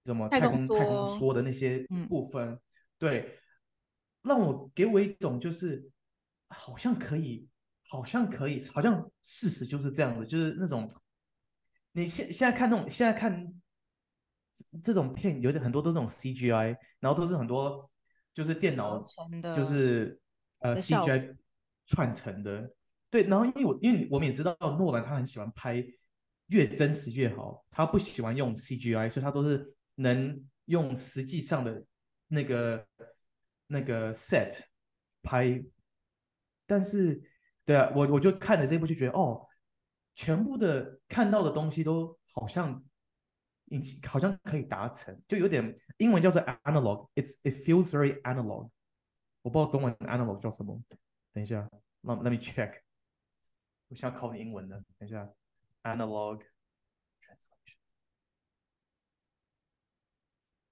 [0.04, 2.60] 什么太空太空梭的那些部分，嗯、
[2.98, 3.38] 对，
[4.22, 5.90] 让我给我一种就是
[6.48, 7.48] 好像可以，
[7.88, 10.88] 好像可以，好像事实就是这样的，就是那种
[11.92, 13.52] 你现现在看那种现在看。
[14.84, 17.90] 这种片有点很多都是这种 CGI，然后都是很多
[18.32, 20.16] 就是电脑就是
[20.60, 21.36] 呃 CGI
[21.88, 22.72] 串成的，
[23.14, 23.22] 对。
[23.28, 25.84] 然后因为我因为我们也知道诺兰他很喜欢拍
[26.48, 31.84] 越真实越好，他不喜欢用 CGI，所以他都是能用实际上的
[32.26, 32.86] 那个
[33.68, 34.60] 那个 set
[35.22, 35.64] 拍。
[36.66, 37.22] 但是
[37.64, 39.46] 对啊，我我就看了这部就觉得哦，
[40.16, 42.84] 全部的看到的东西都好像。
[44.06, 48.68] 好像可以达成，就有点英文叫做 analog，it's it feels very analog。
[49.42, 50.80] 我不知道中文 analog 叫什么，
[51.32, 51.68] 等一下，
[52.02, 52.83] 那 let me check。
[53.94, 55.32] 我想考你英文的，等一下
[55.84, 56.42] ，analog
[57.22, 57.76] translation。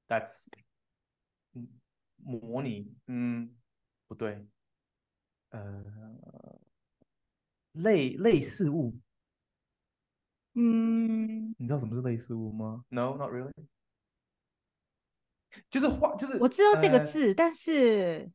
[0.09, 0.47] That's
[1.53, 1.69] 嗯，
[2.17, 3.57] 模拟，嗯，
[4.09, 4.45] 不对，
[5.51, 5.85] 呃，
[7.71, 8.99] 类类似物。
[10.55, 13.53] 嗯，你知道什么是类似物吗？No, not really。
[15.71, 18.33] 就是画，就是我知道这个字，呃、但是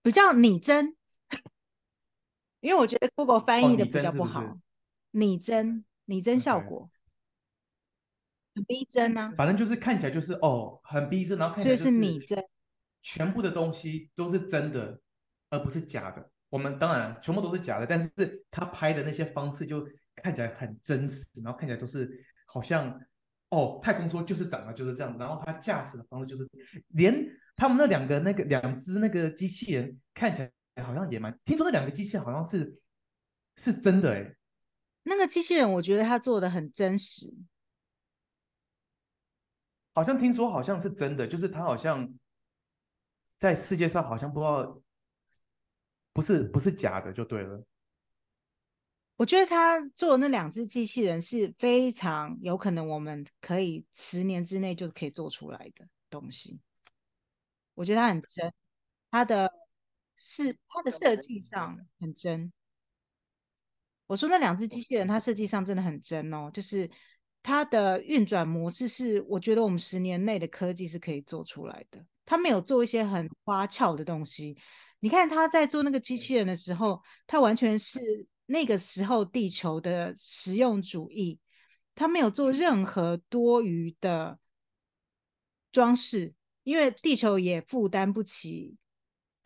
[0.00, 0.96] 比较拟真，
[2.60, 4.58] 因为我觉得 Google 翻译的比较不好。
[5.10, 6.90] 拟真，拟真效果.
[8.54, 9.32] 很逼真啊。
[9.36, 12.44] 反正就是看起来就是哦，很逼真，然后看起来就是拟真，
[13.02, 15.00] 全部的东西都是真的，
[15.50, 16.30] 而不是假的。
[16.50, 18.10] 我们当然全部都是假的，但是
[18.50, 19.86] 他拍的那些方式就。
[20.20, 22.10] 看起来很真实，然后看起来都是
[22.44, 23.00] 好像
[23.50, 26.44] 哦，太空梭就是长得就是这样子，然后他驾驶的方式就是
[26.88, 30.50] 连他们那两个那个两只那个机器人看起来
[30.84, 32.80] 好像也蛮，听说那两个机器人好像是
[33.56, 34.36] 是真的哎，
[35.02, 37.34] 那个机器人我觉得他做的很真实，
[39.94, 42.12] 好像听说好像是真的，就是他好像
[43.36, 44.82] 在世界上好像不知道
[46.12, 47.64] 不是不是假的就对了。
[49.16, 56.60] 我觉得他做的那两只机器人是非常有可能，我们可以十年之内就可以做出来的东西。
[57.74, 58.52] 我觉得他很真，
[59.10, 59.52] 他的
[60.18, 62.52] 是它的设计上很真。
[64.06, 66.90] 我说那两只机器人，它设计上真的很真哦，就是
[67.42, 72.04] 它的运转模式是，我觉得我们十年内的科技是可以做出来的。
[72.26, 74.58] 它没有做一些很花俏的东西。
[75.00, 78.26] 你看他在做那个机器人的时候，他完全是。
[78.50, 81.38] 那个时候，地球的实用主义，
[81.94, 84.38] 他没有做任何多余的
[85.70, 88.74] 装饰，因为地球也负担不起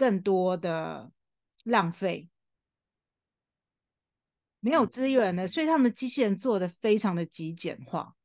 [0.02, 1.12] 更多的
[1.62, 2.28] 浪费，
[4.58, 8.16] 没有资源的，所以他们的机器人做的非常的极简化，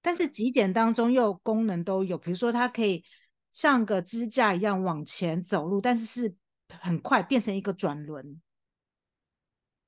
[0.00, 3.04] 但是极简当中又功能都有，比如说它可以
[3.50, 6.36] 像个支架一样往前走路，但是是
[6.78, 8.40] 很快变成一个转轮。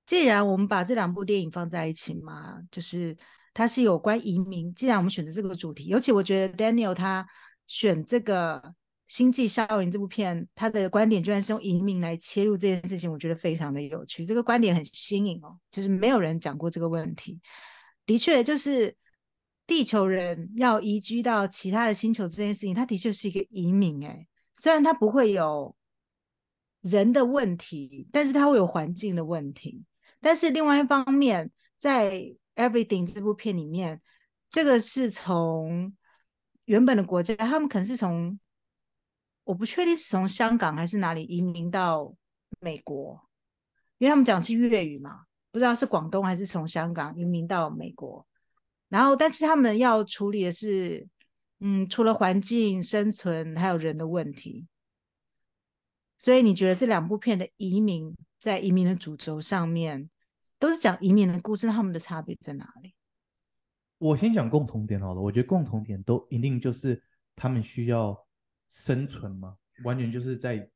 [0.05, 3.17] 既然我们把这两部电影放在一起嘛，就是
[3.53, 4.75] 它是有关移民。
[4.75, 7.25] 既然我们选择这个主题，尤其我觉得 Daniel 他
[7.69, 8.61] 选这个
[9.07, 14.25] 《星际效应》这部片，他的观点居然是用移民来切入这件事情，我觉得非常的有趣。
[14.25, 17.41] 这个观点很新颖哦，就是没有人讲过这个问题。
[18.07, 18.95] 的确，就是
[19.67, 24.01] 地球人要移居到其他的星球这件事情，它的确是一个移民。
[24.07, 25.75] 诶，虽然它不会有
[26.81, 29.85] 人的问题，但是它会有环境的问题。
[30.21, 32.13] 但是另外一方面，在
[32.57, 34.01] 《Everything》这部片里面，
[34.49, 35.95] 这个是从
[36.65, 38.39] 原本的国家，他们可能是从
[39.45, 42.15] 我不确定是从香港还是哪里移民到
[42.61, 43.29] 美国，
[43.99, 48.27] 因为他们讲是粤语嘛，不知道是广东还是从香港移民到美国。
[48.89, 51.07] 然后，但是他们要处理的是，
[51.61, 54.67] 嗯，除了环境、生存，还有人的问题。
[56.17, 60.09] 所以你觉得这两部片的移民在移民的主轴上面，
[60.59, 62.95] 都是讲移民的故事，他们的差别在哪里？
[63.99, 67.03] 我先讲共同点好了，我觉得共同点都一定就是
[67.35, 68.24] 他们需要
[68.75, 70.69] 生存嘛，完全就是在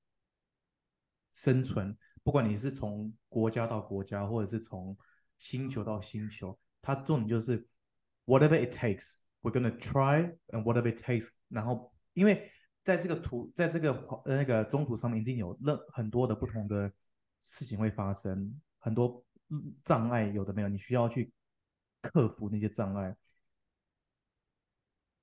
[1.33, 4.97] 生存，不管你是从国家到国家，或者是从
[5.39, 7.67] 星球到星球，它重点就是
[8.27, 11.29] whatever it takes，we're gonna try and whatever it takes。
[11.49, 12.49] 然后因为
[12.85, 16.93] 在这个途，在这个那个中途上面，一定有任很多的不同的
[17.41, 19.25] 事情会发生，很多
[19.83, 21.33] 障碍，有的没有，你需要去。
[22.01, 23.17] 克服那些障碍。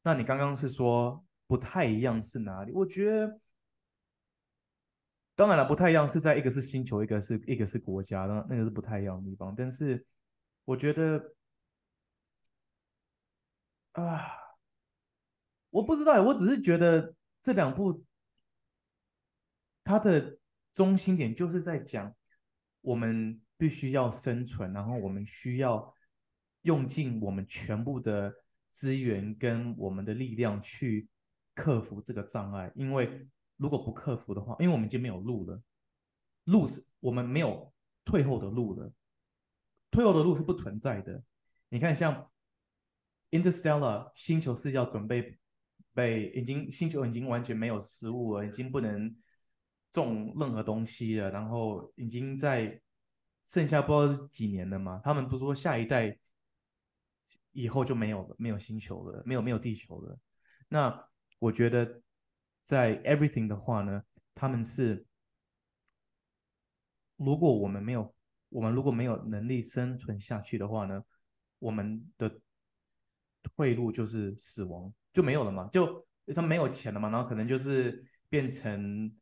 [0.03, 2.71] 那你刚刚是说不太一样是哪里？
[2.73, 3.39] 我觉得，
[5.35, 9.53] 当然了，不太一样是在一个是星球，一个是一个是国家，那那个是不太一样的地方。
[9.55, 10.05] 但是
[10.63, 11.35] 我觉得，
[13.93, 14.25] 啊，
[15.69, 18.03] 我不知道，我只是觉得这两部
[19.83, 20.37] 它的
[20.73, 22.15] 中心点就是在讲
[22.81, 25.93] 我们必须要生存，然后我们需要。
[26.65, 28.33] 用尽我们全部的
[28.71, 31.07] 资源跟我们的力量去
[31.55, 35.59] 克服这个障碍，因为如果不克服的话，因为我们已经没有路了，
[36.43, 38.91] 路是我们没有退后的路了，
[39.89, 41.23] 退后的路是不存在的。
[41.69, 42.29] 你看，像
[43.31, 45.39] Interstellar 星球是要准备
[45.93, 49.15] 被已经星球已经完全没有食物了，已经不能
[49.91, 52.79] 种任何东西了，然后已经在
[53.45, 55.01] 剩下不知道是几年了嘛？
[55.03, 56.17] 他们不是说下一代？
[57.57, 60.19] 以后就没有了，没有星球了，没有没有地球了。
[60.67, 61.07] 那
[61.39, 62.01] 我觉得
[62.63, 65.05] 在 everything 的话呢，他们是，
[67.17, 68.13] 如果我们没有，
[68.49, 71.03] 我们如果没有能力生存下去的话呢，
[71.59, 72.39] 我们的
[73.43, 79.13] 退路就是死亡，就没有了嘛，就他没有钱了嘛，然后可能就是变成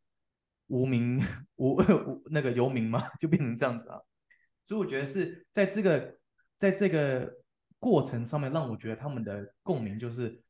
[0.68, 1.20] 无名
[1.58, 4.00] 无无那个游民嘛，就变成这样子啊。
[4.66, 6.20] 所以我觉得是在这个
[6.58, 7.40] 在这个。
[7.84, 10.42] 过程上面让我觉得他们的共鸣就是，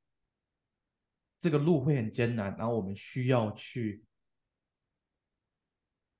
[1.43, 4.01] 这个路会很艰难，然后我们需要去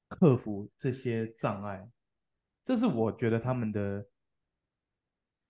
[0.10, 1.88] 克服这些障碍，
[2.62, 4.06] 这是我觉得他们的，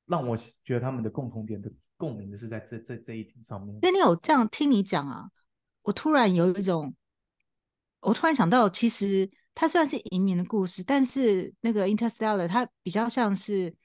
[0.06, 3.80] 让我觉得他们的共同点的共鸣的是在这这这一点上面。
[3.82, 5.32] 那你有这样听你讲啊，
[5.82, 6.94] 我突然有一种，
[8.02, 13.76] 我突然想到，其实它虽然是移民的故事，但是那个 Interstellar 它比较像是。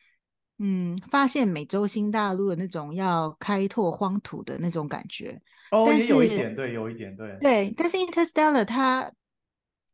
[0.60, 5.40] 嗯，发现美洲新大陆的那种要开拓荒土的那种感觉，
[5.70, 7.74] 哦，但是也有一点，对，有一点，对，对。
[7.76, 9.08] 但是 Interstellar 它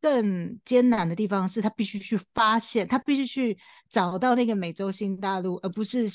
[0.01, 3.59] 更艰难的地方是，它必须去发现，它必须去
[3.91, 6.07] 找到那个美洲新大陆，而不是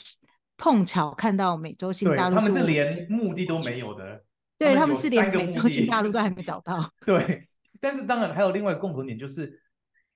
[0.58, 2.36] 碰巧看到美洲新大陆。
[2.36, 4.24] 他们是连目的都没有的，
[4.58, 6.92] 对，他们是连美洲新大陆都还没找到。
[7.06, 7.48] 对，
[7.80, 9.62] 但是当然还有另外一个共同点，就是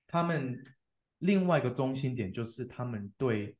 [0.08, 0.60] 他们
[1.20, 3.56] 另外一个中心点就是他们对。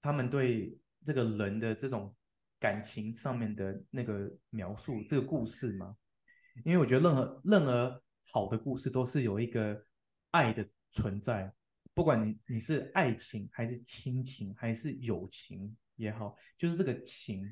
[0.00, 2.14] 他们对这个人的这种
[2.60, 5.96] 感情上面的那个描述，这个故事嘛，
[6.64, 9.80] 因为我觉得任何任何好的故事都是有一个
[10.30, 11.52] 爱的存在，
[11.94, 17.48] 不管你你是爱情还是亲情还是友情也好，就是这个情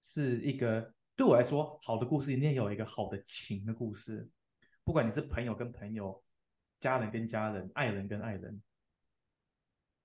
[0.00, 4.28] 是一个对我来说好的故事，一定有一个好的情的故事，
[4.84, 6.22] 不管你是朋友跟朋友、
[6.78, 8.60] 家人跟家人、爱人跟爱人。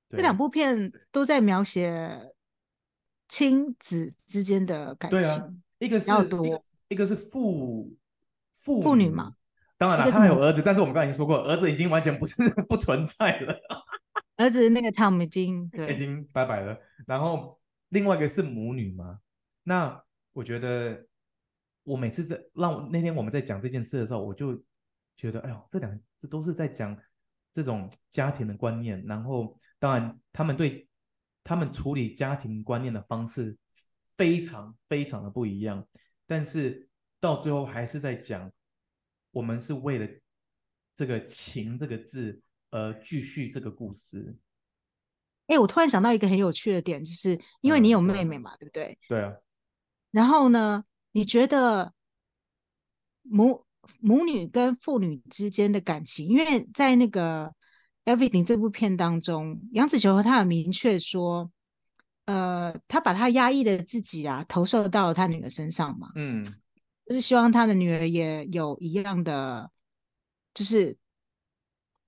[0.09, 2.31] 这两部片都在描写
[3.27, 7.97] 亲子之间的感情，对啊，一个是一个，一个是父
[8.51, 9.35] 父父女嘛。
[9.77, 12.35] 当然了，他还有儿子，但是我们刚才已经说过，儿子已经完全不是
[12.69, 13.59] 不存在了。
[14.37, 16.77] 儿子那个 Tom 已经对已经拜拜了。
[17.07, 19.19] 然后另外一个是母女嘛。
[19.63, 21.05] 那我觉得
[21.83, 24.55] 我每次在让那天我们在讲这件事的时候，我就
[25.17, 26.95] 觉得，哎呦，这两这都是在讲
[27.51, 29.57] 这种家庭的观念，然后。
[29.79, 30.87] 当然，他们对
[31.43, 33.57] 他们处理家庭观念的方式
[34.17, 35.85] 非常非常的不一样，
[36.25, 38.51] 但是到最后还是在讲，
[39.31, 40.07] 我们是为了
[40.95, 44.35] 这个“情”这个字而继续这个故事。
[45.47, 48.97] 哎，我突然想到一个很有趣的点，就是因为你有妹妹嘛，嗯、对不对？
[49.09, 49.35] 对啊。
[50.11, 51.93] 然后呢，你觉得
[53.21, 53.65] 母
[53.99, 57.54] 母女跟父女之间的感情，因为在那个。
[58.05, 61.51] Everything 这部片当中，杨紫琼和他有明确说，
[62.25, 66.09] 呃，他把他压抑的自己啊投射到他女儿身上嘛。
[66.15, 66.45] 嗯，
[67.07, 69.71] 就是希望他的女儿也有一样的，
[70.53, 70.95] 就是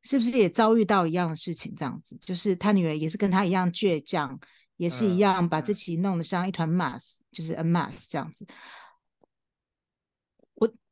[0.03, 1.73] 是不是也遭遇到一样的事情？
[1.75, 4.39] 这样子，就是他女儿也是跟他一样倔强，
[4.75, 8.45] 也是一样把自己弄得像一团 mass，、嗯、就是 a mass 这样子。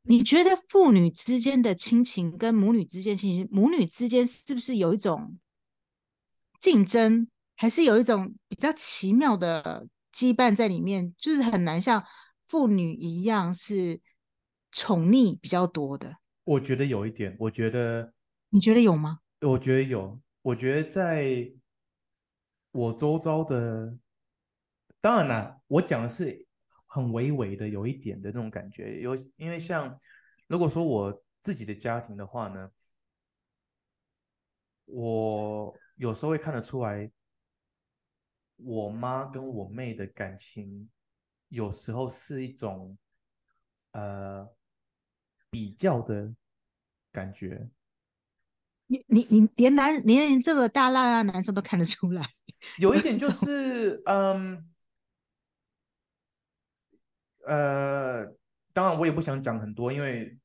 [0.06, 5.36] 我你觉得父女之间的亲情跟母女之间亲情，母女之间是不是有一种
[6.60, 11.14] 竞争，还是有一种比较奇妙的羁绊在里面？
[11.18, 12.04] 就是很难像。
[12.46, 14.00] 父女一样是
[14.70, 18.12] 宠溺比较多的，我觉得有一点，我觉得
[18.50, 19.18] 你觉得有吗？
[19.40, 21.50] 我觉得有，我觉得在
[22.70, 23.98] 我周遭的，
[25.00, 26.45] 当然啦，我讲的是
[26.96, 29.02] 很微微的，有一点的那种感觉。
[29.02, 30.00] 有，因为像
[30.46, 32.70] 如果说我自己的家庭的话呢，
[34.86, 37.10] 我有时候会看得出来，
[38.56, 40.88] 我妈跟我妹的感情。
[41.48, 42.98] 有时候是一种，
[43.92, 44.48] 呃，
[45.48, 46.34] 比较的
[47.12, 47.70] 感觉。
[48.88, 52.28] 你你你连男连这个大辣辣男生都看得出来。
[52.78, 54.68] 有一点就是，嗯，
[57.46, 58.26] 呃，
[58.72, 60.38] 当然我也不想讲很多，因为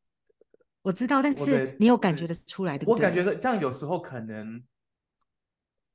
[0.82, 2.86] 我知道，但是你有感觉得出来的。
[2.88, 4.64] 我感觉这样有时候可能，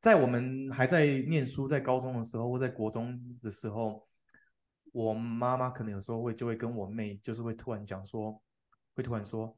[0.00, 4.06] 在我们还在念书，在高中的时候，或在国中的时候。
[4.92, 8.40] 我妈妈可能有时候会就会跟我妹，就是会突然讲说，
[8.94, 9.54] 会突然说，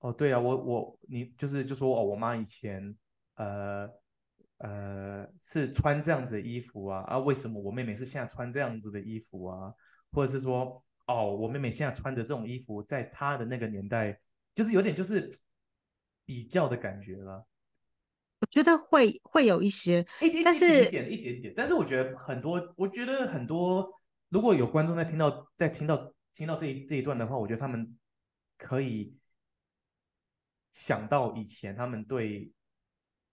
[0.00, 2.94] 哦，对啊，我我你就是就说哦，我妈以前
[3.36, 3.88] 呃
[4.58, 9.72] 呃是穿这样子的衣服啊啊，为什么我妹妹是现在穿这样子的衣服啊？
[10.12, 14.20] 或者是说哦，我妹妹现在穿着这种衣服，在她的那个年代，
[14.54, 15.30] 就是有点就是
[16.24, 17.46] 比较的感觉了。
[18.40, 20.06] 我觉得会会有一些，
[20.44, 23.92] 但是一点一点点，但是我觉得很多，我觉得很多。
[24.30, 27.98] 如果有观众在听到在听到听到这一这一段的话，我觉得他们
[28.56, 29.14] 可以
[30.72, 32.52] 想到以前他们对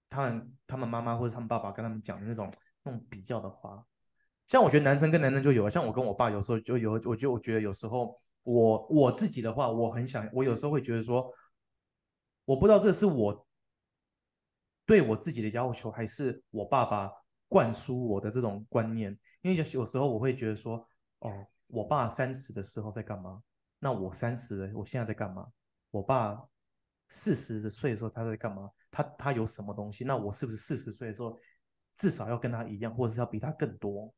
[0.09, 2.51] 他们他们妈妈或者他们爸爸跟他们讲的那种
[2.83, 3.85] 那种比较的话。
[4.47, 11.29] 像我觉得男生跟男生就有，像我跟我爸有时候就有，我就我觉得有时候我我自己的话，我很想我有时候会觉得说，
[12.45, 13.45] 我不知道这是我
[14.85, 17.11] 对我自己的要求，还是我爸爸
[17.49, 19.11] 灌输我的这种观念。
[19.41, 20.85] 因为有时候我会觉得说，
[21.19, 23.41] 哦，我爸三十的时候在干嘛？
[23.79, 25.45] 那我三十了，我现在在干嘛？
[25.91, 26.41] 我爸
[27.09, 28.71] 四十岁的时候他在干嘛？
[28.89, 30.03] 他他有什么东西？
[30.03, 31.37] 那我是不是四十岁的时候
[31.97, 34.13] 至少要跟他一样，或者是要比他更多？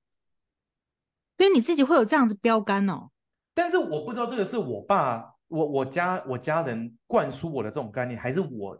[1.40, 3.10] 所以你自己会有这样子标杆哦。
[3.56, 8.78] 但是我不知道这个是我爸我我家我家人灌输我的这种概念，还是我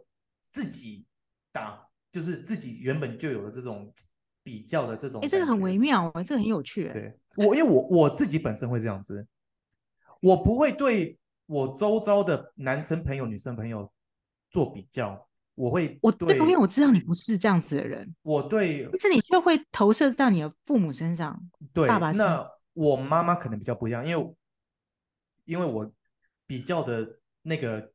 [0.50, 1.04] 自己
[1.50, 3.92] 打，就是自己原本就有的这种。
[4.42, 6.90] 比较的这种，哎，这个很微妙，哦，这个很有趣。
[6.94, 9.24] 对我，因为我我自己本身会这样子，
[10.20, 13.92] 我不会对我周遭的男生朋友、女生朋友
[14.50, 15.28] 做比较，
[15.60, 21.40] 我会，我对，因为我知道你不是这样子的人，我对，但是你却会投射到你的父母身上，
[21.72, 22.10] 对，爸爸。
[22.12, 24.34] 那我妈妈可能比较不一样，因为
[25.44, 25.92] 因为我
[26.46, 27.92] 比较的那个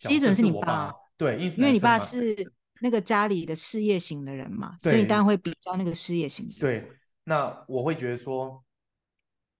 [0.00, 2.52] 基准是你爸，对，因为因为你爸是。
[2.80, 6.54] 那个家里的事业型的人嘛，所以当然会比较那个事业型的。
[6.60, 6.88] 对，
[7.24, 8.64] 那我会觉得说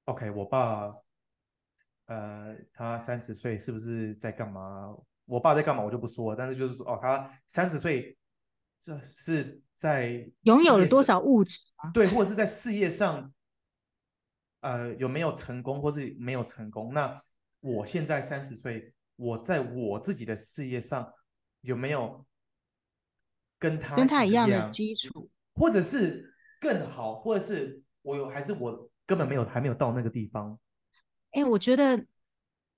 [0.05, 0.95] ，OK，我爸，
[2.07, 4.97] 呃，他三十岁是不是在干嘛？
[5.29, 6.37] 我爸在干嘛，我就不说了。
[6.37, 8.17] 但是就是说，哦，他三十岁，
[8.83, 11.71] 这是在拥有了多少物质？
[11.95, 13.33] 对，或者是在事业上，
[14.61, 16.93] 呃，有没有成功，或是没有成功？
[16.93, 17.23] 那
[17.61, 21.13] 我现在三十岁，我在我自己的事业上
[21.61, 22.25] 有没有？
[23.61, 30.57] 跟他跟他一样的基础，或者是更好，或者是我有，还是我根本没有，还没有到那个地方。
[31.33, 32.07] 哎，我觉得，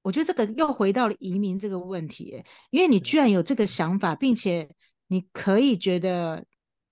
[0.03, 4.68] 我觉得这个又回到了移民这个问题，因为你居然有这个想法，并且
[5.09, 6.44] 你可以觉得，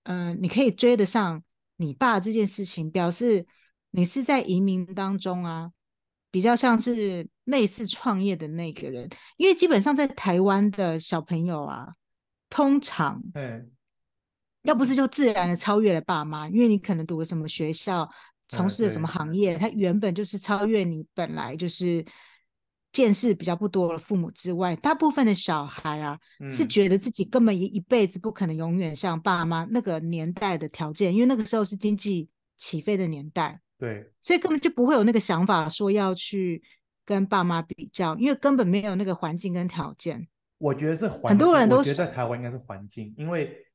[0.03, 1.43] 嗯、呃，你可以追得上
[1.77, 3.45] 你爸这件事情，表示
[3.91, 5.71] 你是在移民当中啊，
[6.31, 11.89] 比较像是类似创业的那个人，因为基本上在台湾的小朋友啊，
[12.49, 13.71] 通常，嗯。
[14.63, 18.07] 要不是就自然的超越了爸妈，因为你可能读了什么学校，
[18.49, 22.05] 从事了什么行业，他原本就是超越你本来就是
[22.91, 32.27] 见识比较不多的父母之外，大部分的小孩啊、嗯、是觉得自己根本一一辈子不可能永远像爸妈那个年代的条件，因为那个时候是经济
[32.57, 36.61] 起飞的年代，对，所以根本就不会有那个想法说要去
[37.05, 40.27] 跟爸妈比较，因为根本没有那个环境跟条件。
[40.57, 43.65] 我觉得是环境，很多人都觉得在台湾应该是环境，因为。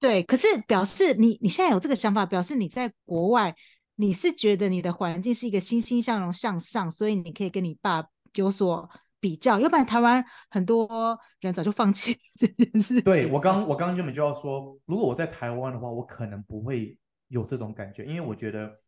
[0.00, 3.54] 对，可是表示你你现在有这个想法，表示你在国外，
[3.94, 8.04] 你是觉得你的环境是一个欣欣向荣向上，所以你可以跟你爸
[8.34, 8.88] 有所
[9.20, 13.02] 比较，要不然台湾很多人早就放弃 这件事情。
[13.04, 18.78] 对，我刚我刚刚原本就要说，如果我在台湾的话，我可能不会有这种感觉，因为我觉得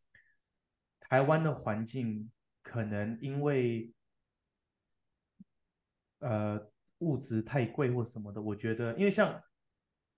[1.00, 2.30] 台湾的环境
[2.62, 3.90] 可能因为
[6.18, 6.60] 呃
[6.98, 9.40] 物质太贵或什么的，我觉得，因为像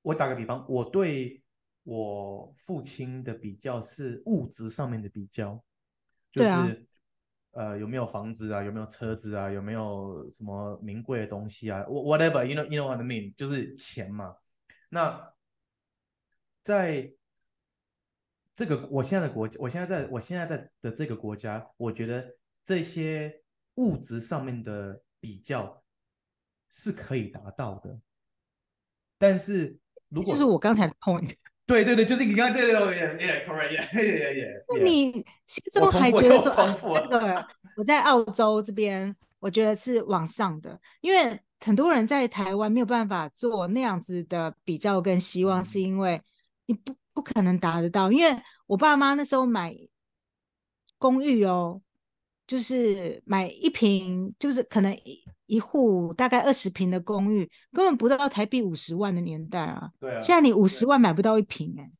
[0.02, 1.40] 我打个比方，我对
[1.84, 5.62] 我父亲的比较是物质上面的比较，
[6.32, 6.87] 就是。
[7.58, 8.62] 呃，有没有房子啊？
[8.62, 9.50] 有没有车子啊？
[9.50, 14.36] 有没有什么名贵的东西啊？Whatever，you know, you know what I mean，就是钱嘛。
[14.88, 15.34] 那
[16.62, 17.12] 在
[18.54, 22.32] 这个我现在的国家，我现在在我现在在的这个国家，我觉得
[22.62, 23.42] 这些
[23.74, 25.82] 物质上面的比较
[26.70, 28.00] 是可以达到的。
[29.18, 29.76] 但是
[30.08, 31.34] 如果就是我刚才的 point。
[31.68, 32.82] 对对对，就是你刚刚对对对
[33.18, 34.64] ，yeah，correct，yeah，yeah，yeah。
[34.74, 37.46] 那你心中还觉得说，这个
[37.76, 46.18] 我在澳洲这边，我觉得是往上的，因为很多人在台湾没有办法做那样子的比较跟希望，是因为
[46.64, 48.10] 你不不可能达得到。
[48.10, 49.76] 因为我爸妈那时候买
[50.96, 51.82] 公寓哦，
[52.46, 55.22] 就是买一平，就是可能一。
[55.48, 59.90] 一户大概二十平的公寓，根本不到台币五十万的年代啊！
[59.98, 61.90] 对啊，现在你五十万买不到一平哎、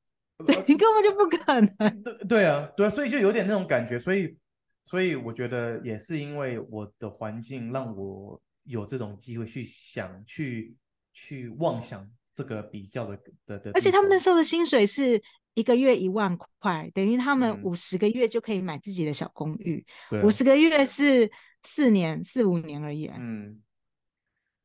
[0.55, 1.77] 欸，你根本就不可能。
[2.05, 4.37] 对对啊，对啊，所以就有点那种感觉，所以
[4.85, 10.77] 所以我觉得也是因为我的环境让我有这种机会去想、去
[11.15, 13.71] 去妄想这个比较的的的。
[13.73, 15.19] 而且他们那时候的薪水是
[15.55, 19.83] 一个月一万块，等于他们五十个月就可以买自己的小公寓，
[20.23, 21.31] 五十、嗯、个月是。
[21.63, 23.61] 四年四五年而已，嗯，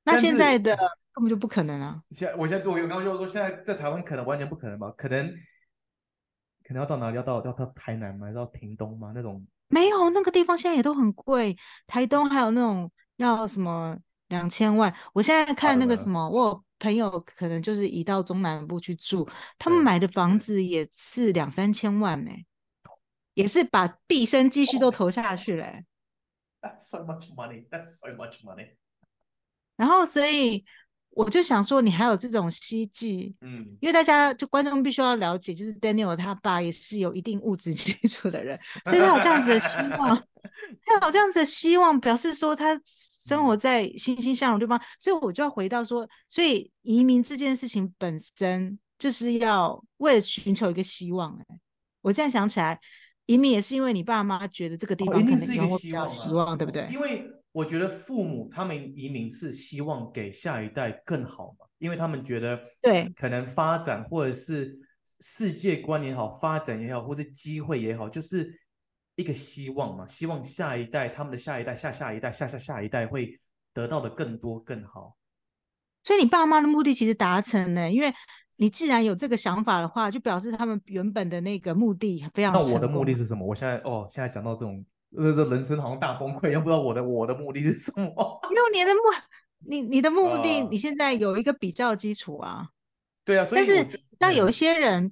[0.04, 0.76] 那现在的
[1.14, 2.02] 根本就不可能啊！
[2.12, 4.92] 现在我现在我刚刚就说，现在在台湾可能完全不可能吧？
[4.98, 5.28] 可能
[6.64, 7.16] 可能要到哪里？
[7.16, 8.28] 要到要到台南吗？
[8.28, 9.12] 要到屏东吗？
[9.14, 11.58] 那种没有，那个地方现在也都很贵。
[11.88, 13.98] 台东还有那种要什么
[14.30, 14.94] 两千万？
[15.14, 19.28] 我现在看那个什么，我有朋友可能就是移到中南部去住，
[19.58, 22.46] 他们买的房子也是两三千万呢、欸，
[23.34, 25.86] 也是把毕生积蓄都投下去了、欸。
[26.64, 27.66] That's so much money.
[27.70, 28.70] That's so much money.
[29.76, 30.64] 然后，所以
[31.10, 40.16] 我就想说，你还有这种希冀，嗯，因为大家就观众必须要了解，就是 Daniel 他爸也是有一定物质基础的人，所以他有这样子的希望，
[40.86, 44.82] 他有这样子的希望，表示说他生活在欣欣向荣的地方。
[44.98, 51.38] 所以我就要回到说，所以移民这件事情本身就是要为了寻求一个希望。
[51.50, 51.60] 哎，
[52.02, 52.80] 我现在想起来。
[53.26, 56.88] 移民也是因为你爸妈觉得这个地方可能有比较希望，对不对？
[56.92, 64.78] 因为我觉得父母他们移民是希望给下一代更好嘛，因为他们觉得对，可能发展或者是
[65.22, 68.60] 世界观也好，发展也好，或者机会也好，就是
[69.16, 73.40] 一个希望嘛，希望下一代、他们的下一代、下下一代、下下下一代会
[73.74, 75.16] 得到的更多更好。
[76.04, 78.14] 所以你爸妈的目的其实达成了，因为。
[78.58, 82.54] 你既然有这个想法的话，就表示他们原本的那个目的非常。
[82.54, 83.46] 那我的目的是什么？
[83.46, 84.86] 我现在哦，现在讲到这种
[85.18, 88.06] 呃，这人生好像大崩溃，也不知道我的我的目的是什么。
[88.50, 89.00] 没有你的目，
[89.66, 92.70] 你你的目的，你现在有一个比较基础啊。
[93.26, 95.12] 对啊，所以但是但有一些人，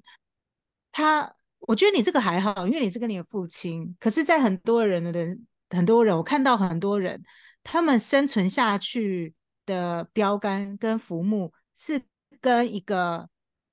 [0.91, 3.95] 他我觉得你这个还好，因为你是跟你的父亲。
[3.99, 7.21] 可是，在很多人的人，很多人，我看到很多人，
[7.63, 9.33] 他们生存下去
[9.65, 11.99] 的标杆跟浮木是
[12.39, 13.27] 跟一个。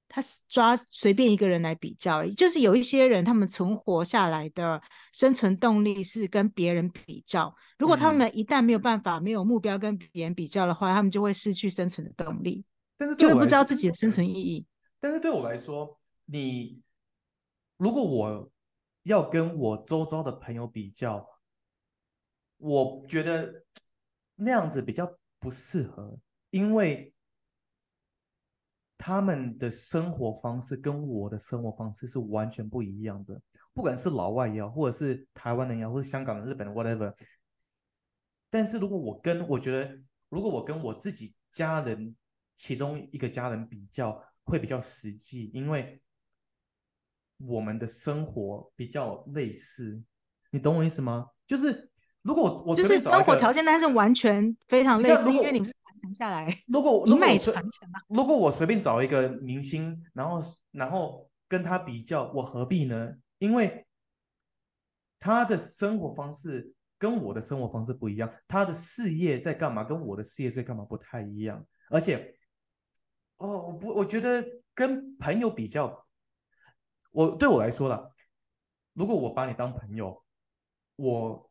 [0.08, 4.80] 他是抓随便一个人来比较，就是有一些人，他们存活下来的
[5.12, 7.54] 生存动力是跟别人比较。
[7.78, 12.64] 如果他们一旦没有办法、没有目标跟别人比较的话，他们就会失去生存的动力，
[12.96, 14.64] 但是就会不知道自己的生存意义。
[14.98, 16.80] 但是对我来说，你
[17.76, 18.50] 如果我
[19.02, 21.28] 要跟我周遭的朋友比较，
[22.56, 23.62] 我觉得
[24.36, 26.18] 那样子比较不适合，
[26.50, 27.12] 因为。
[28.98, 33.40] 他们的生活方式跟我的生活方式是完全不一样的，
[33.72, 37.14] 不管是老外也好，或者是台湾人也好，或者香港人、日本人，whatever。
[38.50, 39.96] 但是如果我跟我觉得，
[40.28, 42.14] 如果我跟我自己家人
[42.56, 46.02] 其中一个家人比较，会比较实际，因为
[47.38, 50.02] 我们的生活比较类似，
[50.50, 51.28] 你懂我意思吗？
[51.46, 51.88] 就是
[52.22, 55.72] 如果我就是生活条件，但是完全非常类似，因为你们。
[55.98, 58.00] 存下来，如果一脉传承嘛。
[58.08, 60.40] 如果我随便找一个明星，然后
[60.70, 63.12] 然后跟他比较，我何必呢？
[63.38, 63.86] 因为
[65.20, 71.66] 他的生活方式跟我的生活方式不一样，他的事业在干嘛，跟我的事业在干嘛不太一样。
[71.90, 72.34] 而且，
[73.38, 74.44] 哦，我不，我觉得
[74.74, 76.06] 跟朋友比较，
[77.10, 78.10] 我对我来说啦，
[78.92, 80.22] 如果我把你当朋友，
[80.96, 81.50] 我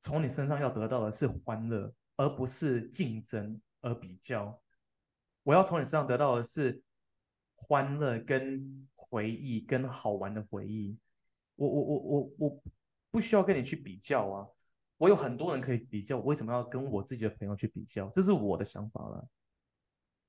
[0.00, 4.60] 从你身上要得到的是欢乐，而不是竞争而比较。
[5.42, 6.82] 我要从你身上得到的是
[7.54, 10.98] 欢乐、跟回忆、跟好玩的回忆。
[11.56, 12.62] 我我我我我
[13.10, 14.46] 不需要跟你去比较啊！
[14.96, 18.08] 我有很多人可以比较，我为什么要跟我自己的朋友去比较？
[18.10, 19.28] 这是我的想法了。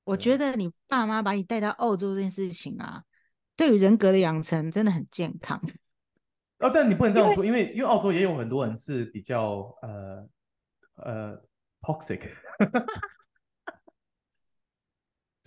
[0.05, 3.03] 我觉得你爸妈把你带到澳洲这件事情啊，
[3.55, 5.61] 对于人格的养成真的很健康。
[6.59, 10.29] 啊，但你不能这样说，因为因为，因为澳洲也有很多人是比较呃
[10.95, 11.43] 呃
[11.81, 12.31] toxic，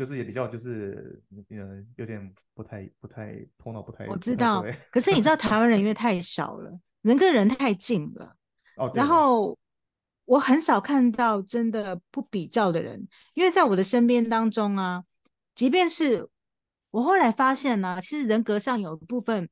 [0.02, 4.06] 就是也比较就是嗯有点不太不太头脑不太。
[4.06, 8.36] 我知道，可是你知道台湾人因为太少了，人跟人太近了，
[8.76, 9.56] 哦，然后。
[10.24, 15.02] 我很少看到真的不比较的人，因为在我的身边当中啊，
[15.52, 16.26] 即便是
[16.92, 19.46] 我后来发现呢、啊，其实人格上有一部分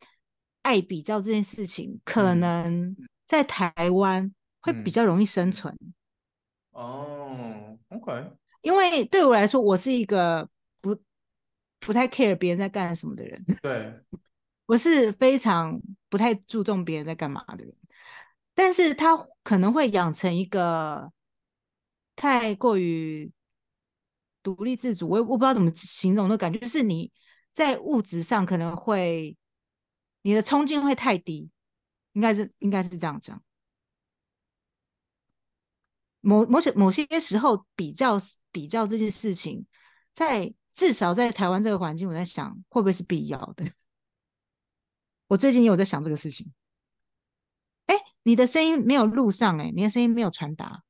[0.62, 2.96] 爱比较这件事情，可能
[3.26, 5.76] 在台湾会比较容易生存。
[6.70, 8.30] 哦、嗯 oh,，OK，
[8.62, 10.48] 因为对我来说，我是一个
[10.80, 10.96] 不
[11.78, 13.44] 不太 care 别人在干什么的人。
[13.62, 14.00] 对，
[14.66, 17.74] 我是非常不太注重别人在干嘛的人。
[18.54, 21.10] 但是他可能会养成一个
[22.16, 23.32] 太过于
[24.42, 27.10] 独立自主，我我不知道怎么形容的感觉，就是你
[27.52, 29.36] 在物质上可能会
[30.22, 31.50] 你的冲劲会太低，
[32.12, 33.42] 应该是应该是这样讲。
[36.20, 38.18] 某某些某些时候比较
[38.52, 39.66] 比较这件事情，
[40.12, 43.64] 在至少在台湾这个环境，我在想会不会是必要的？
[45.28, 46.52] 我最近也有在想这个事情。
[47.86, 50.82] 哎你的声音没有录上哎，你的声音没有传达。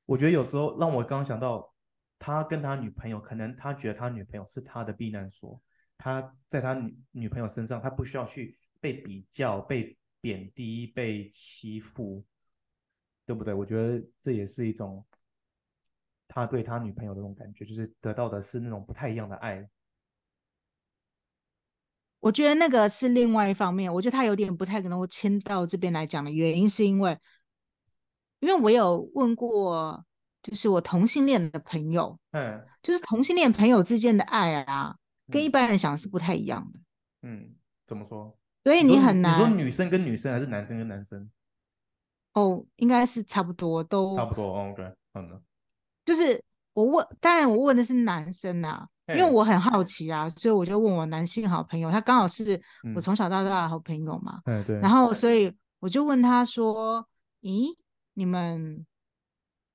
[0.05, 1.71] 我觉得有时候让我刚刚想到，
[2.17, 5.61] 他跟他女朋友，可能他觉得他女朋友是他的避难所。
[5.99, 12.23] 他在他女女朋友身上，他不需要去被比较、被贬低、被欺负，
[13.25, 13.53] 对不对？
[13.53, 15.03] 我觉得这也是一种
[16.27, 19.67] 他对他女朋友的那种感觉，就是得到的是那种不太一样的爱。
[22.27, 27.17] 我觉得那个是另外一方面，我觉得他有点不太可能会牵到这边来讲的原因，是因为，
[28.41, 30.03] 因为我有问过，
[30.43, 34.93] 就是我同性恋的朋友，嗯，就是同性恋朋友之间的爱啊。
[35.31, 36.79] 跟一般人想的是不太一样的。
[37.21, 37.55] 嗯，
[37.85, 38.37] 怎么说？
[38.65, 39.39] 所以你很难。
[39.39, 41.29] 你说女生跟女生，还是男生跟男生？
[42.33, 44.45] 哦，应该是差不多，都差不多。
[44.45, 45.41] 哦、OK，嗯，
[46.03, 52.61] 就是我问，当然我问的是男生啊，因为我很好奇啊，所以我就问我男性好朋友，他刚好是
[52.95, 54.41] 我从小到大的好朋友嘛。
[54.45, 54.79] 嗯，对。
[54.79, 57.07] 然后，所以我就问他说
[57.41, 57.75] ：“咦，
[58.13, 58.85] 你们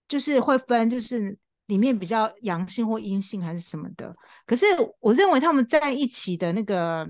[0.08, 4.14] 就是会分，就是？”里面比较阳性或阴性还是什么的，
[4.44, 4.66] 可是
[4.98, 7.08] 我认为他们在一起的那个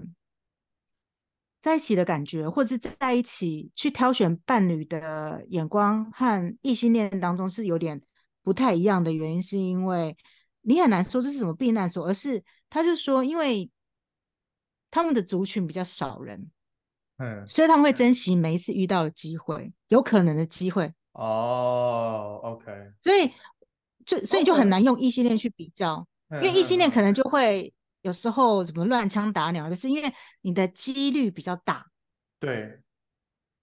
[1.61, 8.01] 在一起的感觉，或者是在一起去挑选伴侣的眼光和异性恋当中是有点
[8.43, 10.17] 不太一样的原因，是因为
[10.63, 13.71] 你很难说这是什么避难所，而是他就说，因为
[14.91, 16.51] 他们的族群比较少人，
[17.19, 20.93] 嗯，所以他们会珍惜每一次遇到的机会，有可能的机会。
[21.13, 23.31] 哦，OK，所以。
[24.05, 31.87] 就所以就很难用异性恋去比较.因为异性恋可能就会有时候什么乱枪打鸟，就是因为你的几率比较大，
[32.41, 32.81] 对，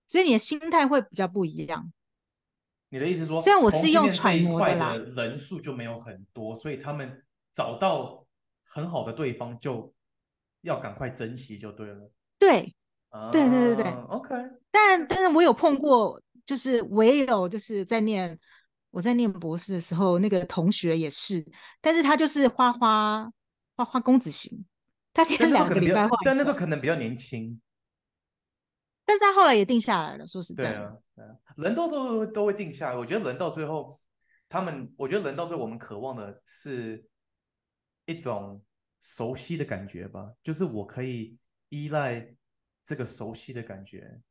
[0.08, 1.92] 所以你的心态会比较不一样。
[2.90, 7.24] 你的意思说，虽然我是用揣摩的啦，人数就没有很多，所以他们
[7.54, 8.26] 找到
[8.66, 9.94] 很好的对方就
[10.62, 12.12] 要赶快珍惜就对了。
[12.38, 12.76] 对
[13.12, 14.36] ，uh, 对对对对，OK。
[14.72, 18.40] 但但是我有碰过，就是我也有就是在念。
[18.92, 21.46] 我在念博士的时候，那个同学也是，
[21.80, 23.32] 但是他就是花花
[23.76, 24.66] 花花公子型，
[25.14, 27.62] 他可以两个礼拜画，但那时候可能比较年轻，
[29.10, 30.28] 但是他后来也定下来了。
[30.28, 31.02] 说实在的，
[31.58, 32.96] 人到最后都会定下来。
[32.96, 34.00] 我觉得人到最后，
[34.48, 37.04] 他们，我觉得人到最后，我们渴望的是
[38.06, 38.64] 一种
[39.02, 41.36] 熟悉的感觉吧，就是我可以
[41.70, 42.32] 依赖
[42.86, 44.22] 这个熟悉的感觉，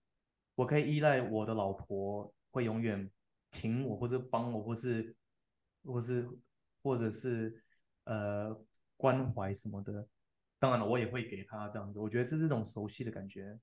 [0.54, 3.10] 我可以依赖我的老婆会永远。
[3.50, 5.16] 挺我，或者帮我，或是，
[5.82, 6.28] 或是，
[6.82, 7.64] 或者是，
[8.04, 8.54] 呃，
[8.94, 10.06] 关怀什么的。
[10.58, 11.98] 当然了，我也会给他这样子。
[11.98, 13.58] 我觉得这是一种熟悉的感觉。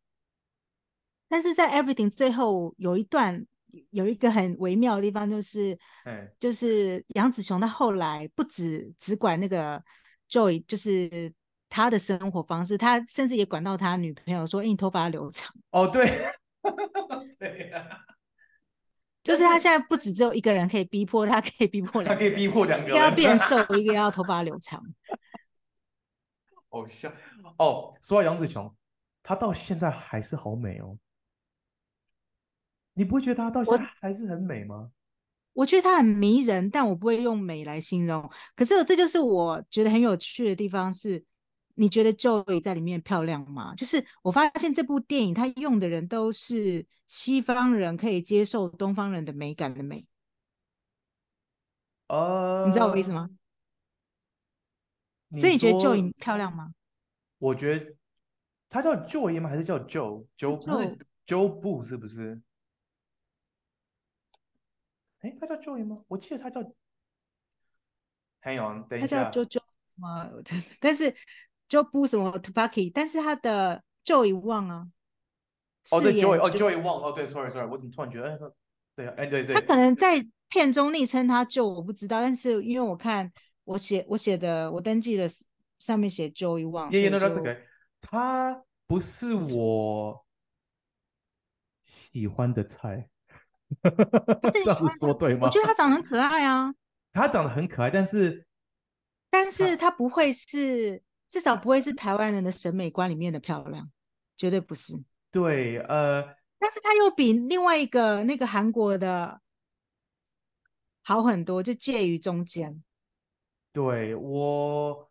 [1.28, 3.46] 但是在 Everything 最后有一段，
[3.92, 5.78] 有一个很微妙的地方，就是，
[6.40, 9.84] 就是杨紫琼她后来不止只管那个
[10.30, 11.34] Joey，就是
[11.68, 16.06] 他的生活方式，他甚至也管到他女朋友说：“欸、你头发要留长。”哦，对，
[17.38, 18.00] 对呀、啊，
[19.24, 24.82] 就是他现在不止只有一个人可以逼迫，他可以逼迫两，他可以逼迫两个，一个要变瘦， 一个要头发留长。
[26.70, 27.12] 好，像
[27.58, 28.74] 哦，说到杨紫琼，
[29.24, 30.98] 她到现在还是好美哦。
[32.96, 34.90] 你不会觉得她到现在还是很美吗？
[35.54, 38.30] 我觉得她很迷人，但我不会用美来形容。
[38.56, 41.24] 可是这就是我觉得很有趣的地方是，
[41.76, 43.74] 你觉得 Joey 在里面漂亮吗？
[43.76, 50.06] 就是我发现这部电影它用的人都是西方人可以接受东方人的美感的美。
[52.08, 53.30] 呃，你知道我意思吗？
[55.40, 56.74] 所以你觉得 Joey 漂亮吗？
[57.38, 57.96] 我觉得
[58.70, 59.50] 他叫 Joey 吗？
[59.50, 62.42] 还是叫 Joe？Joe Joe Boo 是不是？
[65.26, 66.04] 哎，他叫 Joey 吗？
[66.08, 66.62] 我记得他叫
[68.44, 70.30] ，Hang on，等一下，他叫 JoJo 什么？
[70.80, 71.12] 但是
[71.68, 74.88] Joe Boo 什么 Tupaki，但是他的 Joey Wong 啊，
[75.90, 78.38] 哦对 Joey，哦 Joey Wong，哦对，sorry sorry，我怎么突然觉得，哎，
[78.96, 85.28] 对啊，哎对对，他可能在片中昵称他 Joe，我不知道，但是因为我看我写我写的我登记的
[85.80, 87.64] 上面写 Joey Wong，耶耶 that's okay，
[88.00, 90.24] 他不是我
[91.82, 93.10] 喜欢的菜。
[94.52, 95.48] 这样说对吗？
[95.48, 96.74] 我觉得他长得很可爱啊。
[97.12, 98.46] 他长得很可爱，但是，
[99.30, 103.90] 但是他不会是，至少不会是台湾人的审美观里面的漂亮，
[104.36, 104.94] 绝对不是。
[105.32, 106.22] 对，呃，
[106.60, 109.42] 但是他又比另外一个那个韩国的
[111.04, 112.84] 好很多，就介于中间。
[113.72, 115.10] 对我，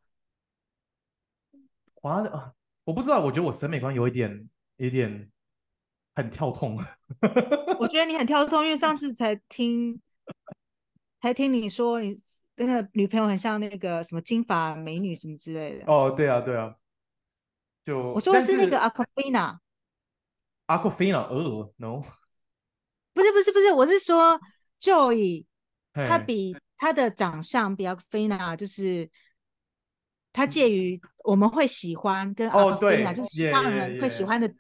[1.95, 2.53] 华的啊，
[2.85, 5.31] 我不知道，我觉得我审美观有一点，有一点。
[6.17, 6.79] 很跳痛，
[7.79, 10.01] 我觉得你很跳脱，因为上次才听，
[11.21, 12.17] 才听你说你
[12.57, 15.85] 那个女朋友很像那个什么金发美女什么之类的。
[15.87, 16.75] 哦，对啊，对啊，
[17.83, 22.03] 就我说的是那个 Awkwafina，Awkwafina，呃，no，
[23.13, 24.41] 不是不是不是，我是说
[24.81, 25.45] Joey，
[25.93, 29.11] 他比他的长相比 Awkwafina，就是
[30.33, 32.55] 他介于我们会喜欢跟人
[34.01, 34.55] 会喜欢的。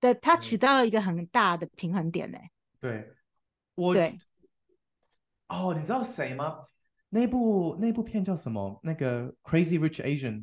[0.00, 2.38] 的，他取到了一个很大的平衡点呢。
[2.80, 3.14] 对，
[3.74, 4.18] 我对。
[5.48, 6.66] 哦，你知道谁吗？
[7.10, 8.80] 那部那部片叫什么？
[8.82, 10.40] 那个《Crazy Rich Asian》。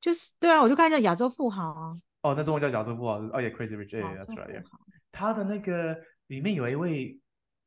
[0.00, 1.96] 就是对啊，我就看叫亚洲富豪啊。
[2.22, 3.18] 哦，那中文叫亚洲富豪。
[3.32, 4.62] 哦也，Crazy Rich Asian，That's right。
[5.10, 7.18] 他的那个里面有一位，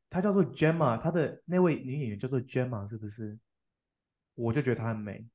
[0.09, 3.39] 他叫做 Gemma，他的那位女演员叫做 Gemma，是不是？
[4.35, 5.27] 我就觉得她很美。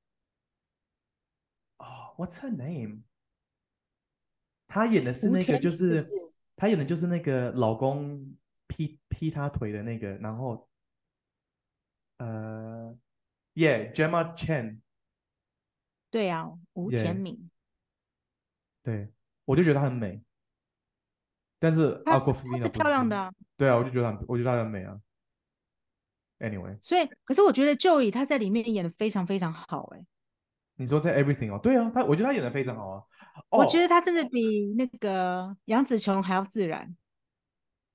[1.79, 3.03] 哦，What's her name？
[4.69, 6.01] 她演的是那个，就是，
[6.63, 8.37] 是，是他演的就是那个老公
[8.69, 10.69] 劈劈他腿的那个，然后，
[12.19, 12.97] 呃
[13.55, 14.81] ，Yeah，Gemma Chan，
[16.09, 17.51] 对啊，吴甜敏
[18.85, 19.13] 对，
[19.45, 20.23] 我就觉得她很美，
[21.59, 22.01] 但是
[22.59, 25.01] 是漂亮的，啊，对啊，我就觉得很，我觉得她很美啊。
[26.39, 30.07] Anyway，所以，可是我觉得 Joey 他在里面演的非常非常好，欸，哎。
[30.83, 33.03] 你说在 Everything 哦，对啊，他我觉得他演的非常好啊。
[33.49, 36.95] 我觉得他甚至比那个杨紫琼还要自然。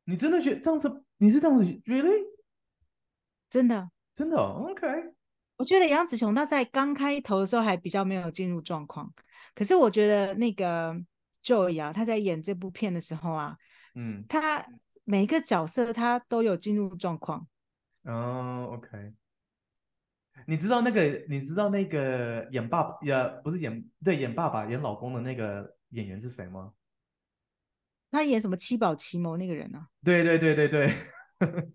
[0.05, 1.03] 你真的觉得这样子？
[1.17, 2.23] 你是这样子？Really？
[3.49, 4.87] 真的，真的？OK。
[5.57, 9.13] 我觉得杨紫琼她在刚开头的时候还比较没有进入状况，
[9.53, 10.95] 可是我觉得那个
[11.43, 13.57] Joey 啊，他在演这部片的时候啊，
[13.95, 14.65] 嗯，他
[15.03, 17.47] 每一个角色他都有进入状况。
[18.03, 19.13] 哦，OK。
[20.45, 21.25] 你知道那个？
[21.27, 23.13] 你知道那个演爸爸也
[23.43, 26.73] 不是演对演爸爸演老公的那个演员是谁吗？
[28.11, 29.87] 他演什么七宝奇谋那个人呢、啊？
[30.03, 30.93] 对对对对对，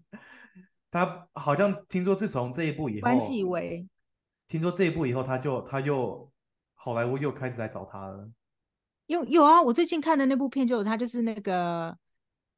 [0.90, 3.86] 他好像听说自从这一部以后，关继威
[4.48, 6.30] 听说这一部以后，他就他又
[6.74, 8.30] 好莱坞又开始来找他了。
[9.06, 11.96] 有有啊，我最近看的那部片就有他，就是那个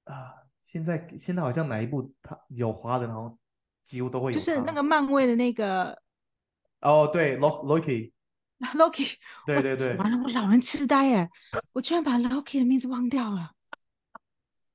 [0.04, 0.34] 啊，
[0.64, 3.36] 现在现在好像哪一部他有华人，然后
[3.84, 6.02] 几乎都会有，就是那个漫威的那个。
[6.80, 9.14] 哦，对，Loki，Loki，
[9.46, 11.30] 对对对，完了，我老人痴呆耶，
[11.72, 13.52] 我居然把 Loki 的名字忘掉了。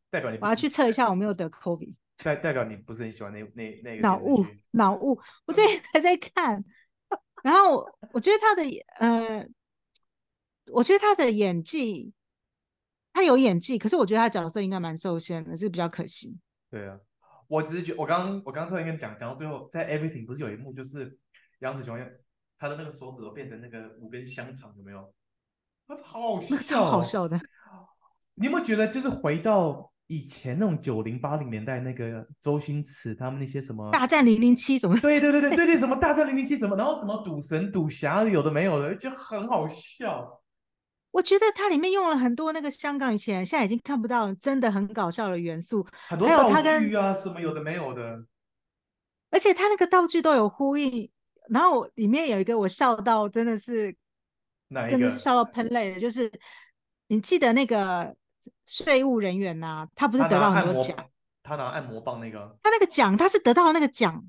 [0.10, 1.95] 代表你，我要去测一下，我没有得 COVID。
[2.24, 5.20] 代代表你不是很喜欢那那那个脑雾，脑雾。
[5.45, 6.64] 我最近才在看，
[7.43, 8.64] 然后我觉得他的
[8.99, 9.47] 呃，
[10.72, 12.12] 我觉得他的演技，
[13.14, 16.38] 他有演技，可是我觉得他角色应该蛮受限的，这个比较可惜。
[16.70, 16.99] 对啊，
[17.50, 21.20] 我只是觉得，我刚刚我刚刚突然跟你讲讲到最后，在 Everything 不是有一幕就是。
[21.62, 22.00] 杨紫琼，
[22.58, 25.14] 她的那个手指头变成那个五根香肠，有没有？
[25.89, 27.38] 那超好笑，超好笑的。
[28.36, 34.97] 你有没有觉得，就是回到以前那种九零八零年代那个周星驰他们那些什么大战零零七什么？
[35.02, 40.39] 对对对对对对，什么大战零零七什么，然后什么赌神赌侠有的没有的，就很好笑。
[41.12, 46.49] 我觉得它里面用了很多那个香港以前现在已经看不到，真的很搞笑的元素，很多道
[46.80, 48.24] 具啊什么有的没有的。
[49.32, 51.10] 而且他那个道具都有呼应，
[51.49, 53.95] 然后里面有一个我笑到真的是，
[54.89, 56.32] 真的是笑到喷泪的，就是
[57.07, 58.16] 你记得那个。
[58.66, 60.95] 税务人员呐、啊，他不是得到很多奖？
[61.43, 64.24] 他拿按摩棒那个，他那个奖，他是得到了那个奖，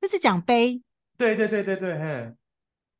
[0.00, 0.82] 那是奖杯。
[1.16, 2.34] 对对对对对，嘿。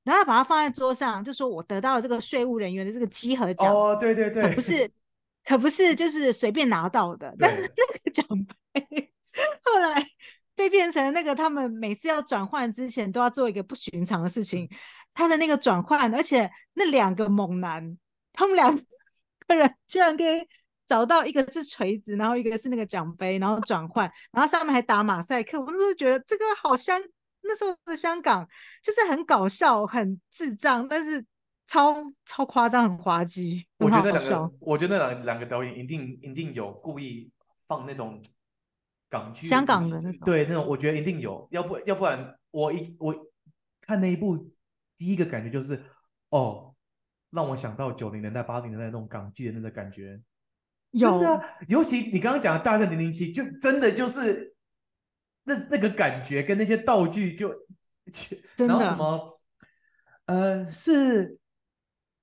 [0.07, 3.71] 然后他把它放在桌上，就说我得到了这个税务人员的这个稽核奖。
[3.71, 4.91] 哦，对对对，可不是，
[5.45, 7.35] 可不是，就是随便拿到的。
[7.39, 8.25] 但是那个奖
[8.73, 9.13] 杯
[9.65, 10.03] 后来
[10.55, 14.71] 被变成那个，他们每次要转换之前都要做一个不寻常的事情。
[15.13, 17.99] 他的那个转换，而且那两个猛男，
[18.33, 18.81] 他们两。
[19.49, 20.45] 个人居然可以
[20.89, 25.57] 找到一个是锤子，然后一个是那个奖杯，然后转换，然后上面还打马赛克。
[25.61, 27.01] 我那时候觉得这个好香，
[27.47, 28.49] 那时候的香港
[28.83, 31.25] 就是很搞笑、很智障，但是
[31.67, 33.67] 超超夸张、很滑稽。
[33.79, 37.31] 我觉得那两个，我觉得那两两个导演一定一定有故意
[37.67, 38.23] 放那种
[39.09, 41.47] 港剧、香港的那种，对那种，我觉得一定有。
[41.51, 43.15] 要不要不然我一我
[43.81, 44.51] 看那一部，
[44.97, 45.83] 第一个感觉就是
[46.31, 46.73] 哦。
[47.31, 50.19] 让我想到九零年代、八零年代那种港剧的那个感觉，
[50.93, 54.55] 有真的，尤其你刚刚讲的《大战零零七》，就真的就是
[55.47, 57.49] 那那个感觉跟那些道具就，
[58.55, 59.41] 真的然后什么，
[60.27, 61.39] 呃，是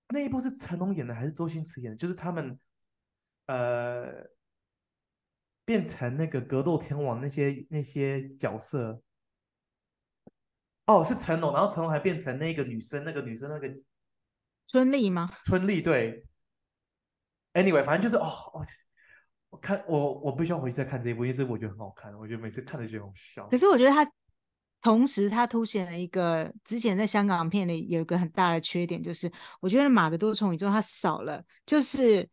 [0.09, 1.97] 那一部是成龙演的还是周星驰演的？
[1.97, 2.59] 就是他们
[3.47, 4.26] 呃
[5.65, 9.01] 变成那个格斗天王那些那些角色，
[10.86, 13.74] 哦，是成龙，然后成龙还变成那个女生，那个女生那个。
[14.65, 15.30] 春丽吗？
[15.45, 16.26] 春丽对。
[17.53, 18.65] Anyway，反正就是哦哦，
[19.54, 23.47] 我看我我不需要回去再看这一部，因为这部我觉得很好看，我觉得每次看着就很好笑。
[23.49, 24.12] 可是我觉得它
[24.82, 29.32] 同时它凸显了一个之前在香港片里有一个很大的缺点，就是
[29.62, 32.28] 我觉得马的多重宇宙它少了，就是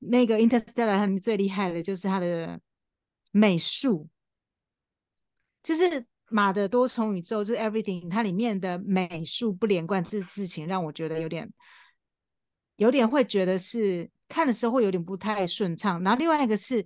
[0.00, 2.60] 那个 Interstellar 它里面最厉害的就是它的
[3.30, 4.06] 美术，
[5.62, 6.04] 就是。
[6.34, 11.52] 马的多重宇宙就是 everything，它里面的美术不连贯，这事情让我觉得有点，
[12.76, 16.02] 有点会觉得是看的时候会有点不太顺畅。
[16.02, 16.82] 然后另外一个是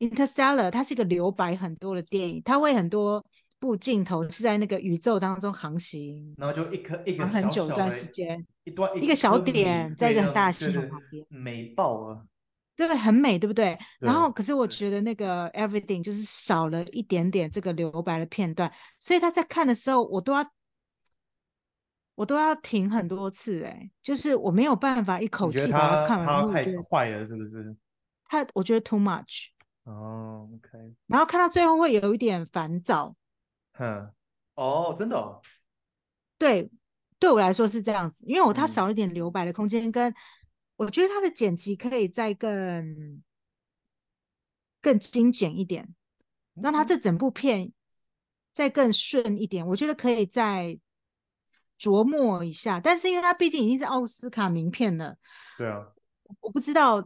[0.00, 3.24] Interstellar，它是一个留白很多的电影，它会很多
[3.60, 12.26] 部镜头是在那个宇宙当中航行，然后就一颗一个很久一段时间，一段一个小点在一个很大的系统旁边，美爆了。
[12.76, 13.76] 对，很美，对不对？
[13.98, 20.44] 然后，可是我觉得那个 everything 就是少了一点点这个留白的片段，所以他在看的时候，我都要，
[22.18, 26.26] 我都要停很多次，哎，就是我没有办法一口气把它看完。
[26.26, 27.76] 他太快了，是不是？
[28.24, 29.50] 他我觉得 too much。
[29.84, 30.96] 哦，OK。
[31.06, 33.14] 然后看到最后会有一点烦躁。
[33.74, 34.10] 哼，
[34.56, 35.40] 哦，真的哦。
[36.36, 36.68] 对，
[37.20, 40.12] 对我来说是这样子，因为我他少了一点留白的空间跟。
[40.74, 43.22] 我觉得它的剪辑可以再更
[44.80, 45.94] 更精简一点，
[46.54, 47.72] 让它这整部片
[48.52, 49.66] 再更顺一点。
[49.66, 50.78] 我觉得可以再
[51.78, 55.16] 琢磨一下，但是因为它毕竟已经是奥斯卡名片了，
[55.56, 55.86] 对啊，
[56.40, 56.96] 我不知道，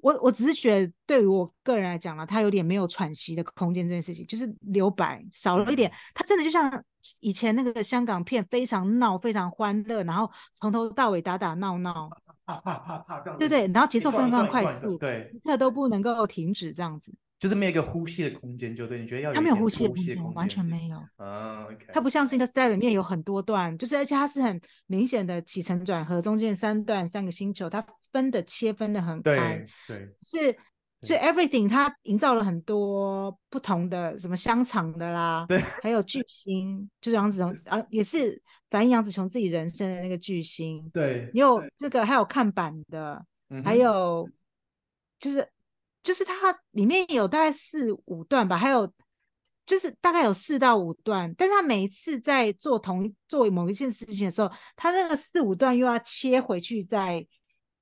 [0.00, 3.86] 我我只是觉得对于我个人来讲呢，它有点没有喘息的空间。
[3.86, 6.82] 这件事情就是留白少了一点，它真的就像
[7.20, 12.10] 以前那个香港片，非常闹，非常欢乐，然后从头到尾打打闹闹。
[12.46, 20.98] 啪啪啪啪这样子，对对，然后节奏非常快速，对，一刻都不能够停止这样子，就是没有一个呼吸的空间，就对，你觉得要有它没有呼吸的空间，完全没有。
[21.16, 30.56] 啊，OK，它不像是《Interstellar》里面有很多段，就是而且它是很明显的起承转合，中间三段三个星球，它分的切分的很开，对，是，
[31.02, 38.42] 所以 Everything 它营造了很多不同的什么香肠的啦，对，还有巨 星，就是杨紫琼啊，也是。
[38.68, 43.24] 反映杨紫琼自己人生的那个巨星，对，你有这个，还有看板的，
[43.64, 44.28] 还有
[45.20, 45.48] 就是
[46.06, 48.88] 就是它里面有大概四五段吧，还有
[49.66, 57.26] 就是大概有四到五段，但是他每一次在做同一做某一件事情的时候，他那个四五段又要切回去再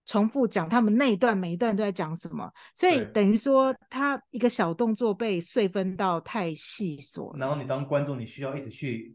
[0.06, 9.14] 重复讲他们那一段每一段都在讲什么，所以等于说他一个小动作被碎分到太细琐，然后你当观众你需要一直去。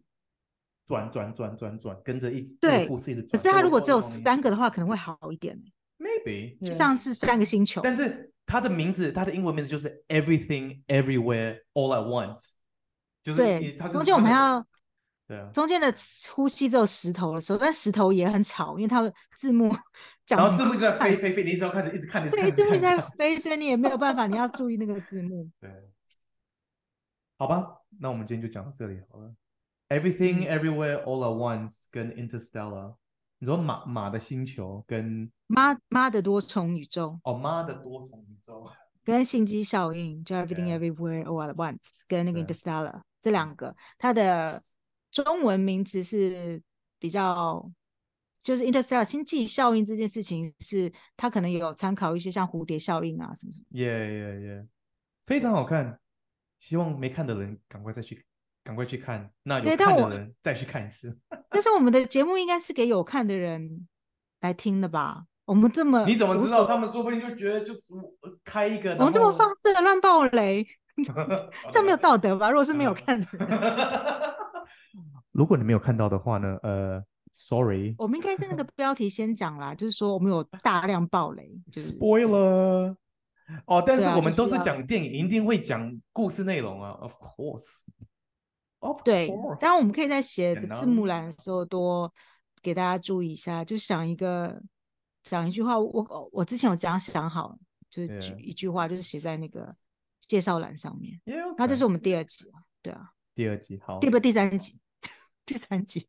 [0.90, 3.40] 转转转转转，跟着一对故事一直转。
[3.40, 5.56] 可是他如果只有三个的话，可能会好一点。
[6.00, 7.82] Maybe 就像是三个星球。
[7.84, 12.54] 但是他的名字，他的英文名字就是 Everything Everywhere All at Once。
[13.22, 14.66] 就是对，就是中间我们还要
[15.28, 15.94] 对啊，中间的
[16.32, 19.70] 呼吸只有石头的时候，但石头也很吵，因为它的字幕
[20.26, 25.48] 讲，然后字幕一直在飞飞飞，你一直要看着，一直看，一直看，对，字幕在飞，所以你也没有办法，你要注意那个字幕。
[25.62, 25.70] 对，
[27.38, 29.32] 好吧，那我们今天就讲到这里好了。
[29.90, 32.96] Everything Everywhere All at Once 跟 Interstellar，
[33.40, 38.70] 你说马马的星球跟妈妈的多重宇宙哦，妈的多重宇宙
[39.04, 44.62] 跟星际效应，就 Everything Everywhere All at Once 跟那个 Interstellar 这两个，它的
[45.12, 46.62] 中文名字是
[47.00, 47.72] 比较。
[48.42, 53.66] 就是 Interstellar 星际效应这件事情，是它可能有参考一些像蝴蝶效应啊什么什么。
[53.72, 54.68] 耶耶耶，
[55.26, 56.00] 非常好看，
[56.58, 58.26] 希望没看的人赶快再去，
[58.64, 59.30] 赶快去看。
[59.44, 61.18] 那有看的人再去看一次。
[61.50, 63.88] 但是我们的节目应该是给有看的人
[64.42, 65.26] 来听的吧？
[65.46, 66.66] 我们这么，你怎么知道？
[66.66, 67.82] 他们说不定就觉得就是
[68.44, 70.66] 开一个，我们这么放肆的乱爆雷，
[71.72, 72.50] 这样没有道德吧？
[72.50, 73.48] 如果是没有看的人，
[75.32, 76.58] 如果你没有看到的话呢？
[76.64, 77.04] 呃。
[77.42, 82.94] Sorry，我们应该在那个标题先讲啦，就是说我们有大量爆雷，就是 spoiler。
[83.66, 88.09] 哦，但是我们都是讲电影，一定会讲故事内容啊，Of course，Of
[89.04, 89.28] 对，
[89.60, 92.12] 当然我们可以在写字幕栏的时候多
[92.62, 94.62] 给大家注意一下，就想一个
[95.24, 97.58] 讲一句话，我我之前有讲想好，
[97.90, 99.76] 就是一句话，就是写在那个
[100.22, 101.20] 介绍栏上面。
[101.26, 101.56] Yeah, okay.
[101.58, 104.80] 那这是我们第二集啊，对啊，第二集好，第不第三集，
[105.46, 106.08] 第三集。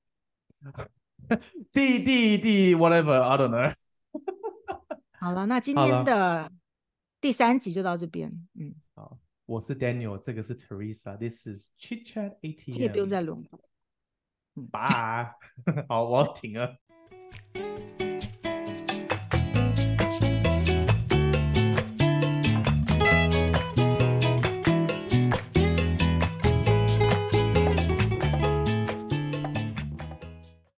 [1.70, 3.74] 第第第 whatever，I don't know。
[5.20, 6.50] 好了，那今天的
[7.20, 8.30] 第三集就到这边。
[8.58, 9.18] 嗯，好，
[9.50, 13.44] 我是 daniel 这个是 teresa this is chic chat eighteen 这个不用再轮
[14.70, 15.34] 吧
[15.88, 16.76] 好我要停了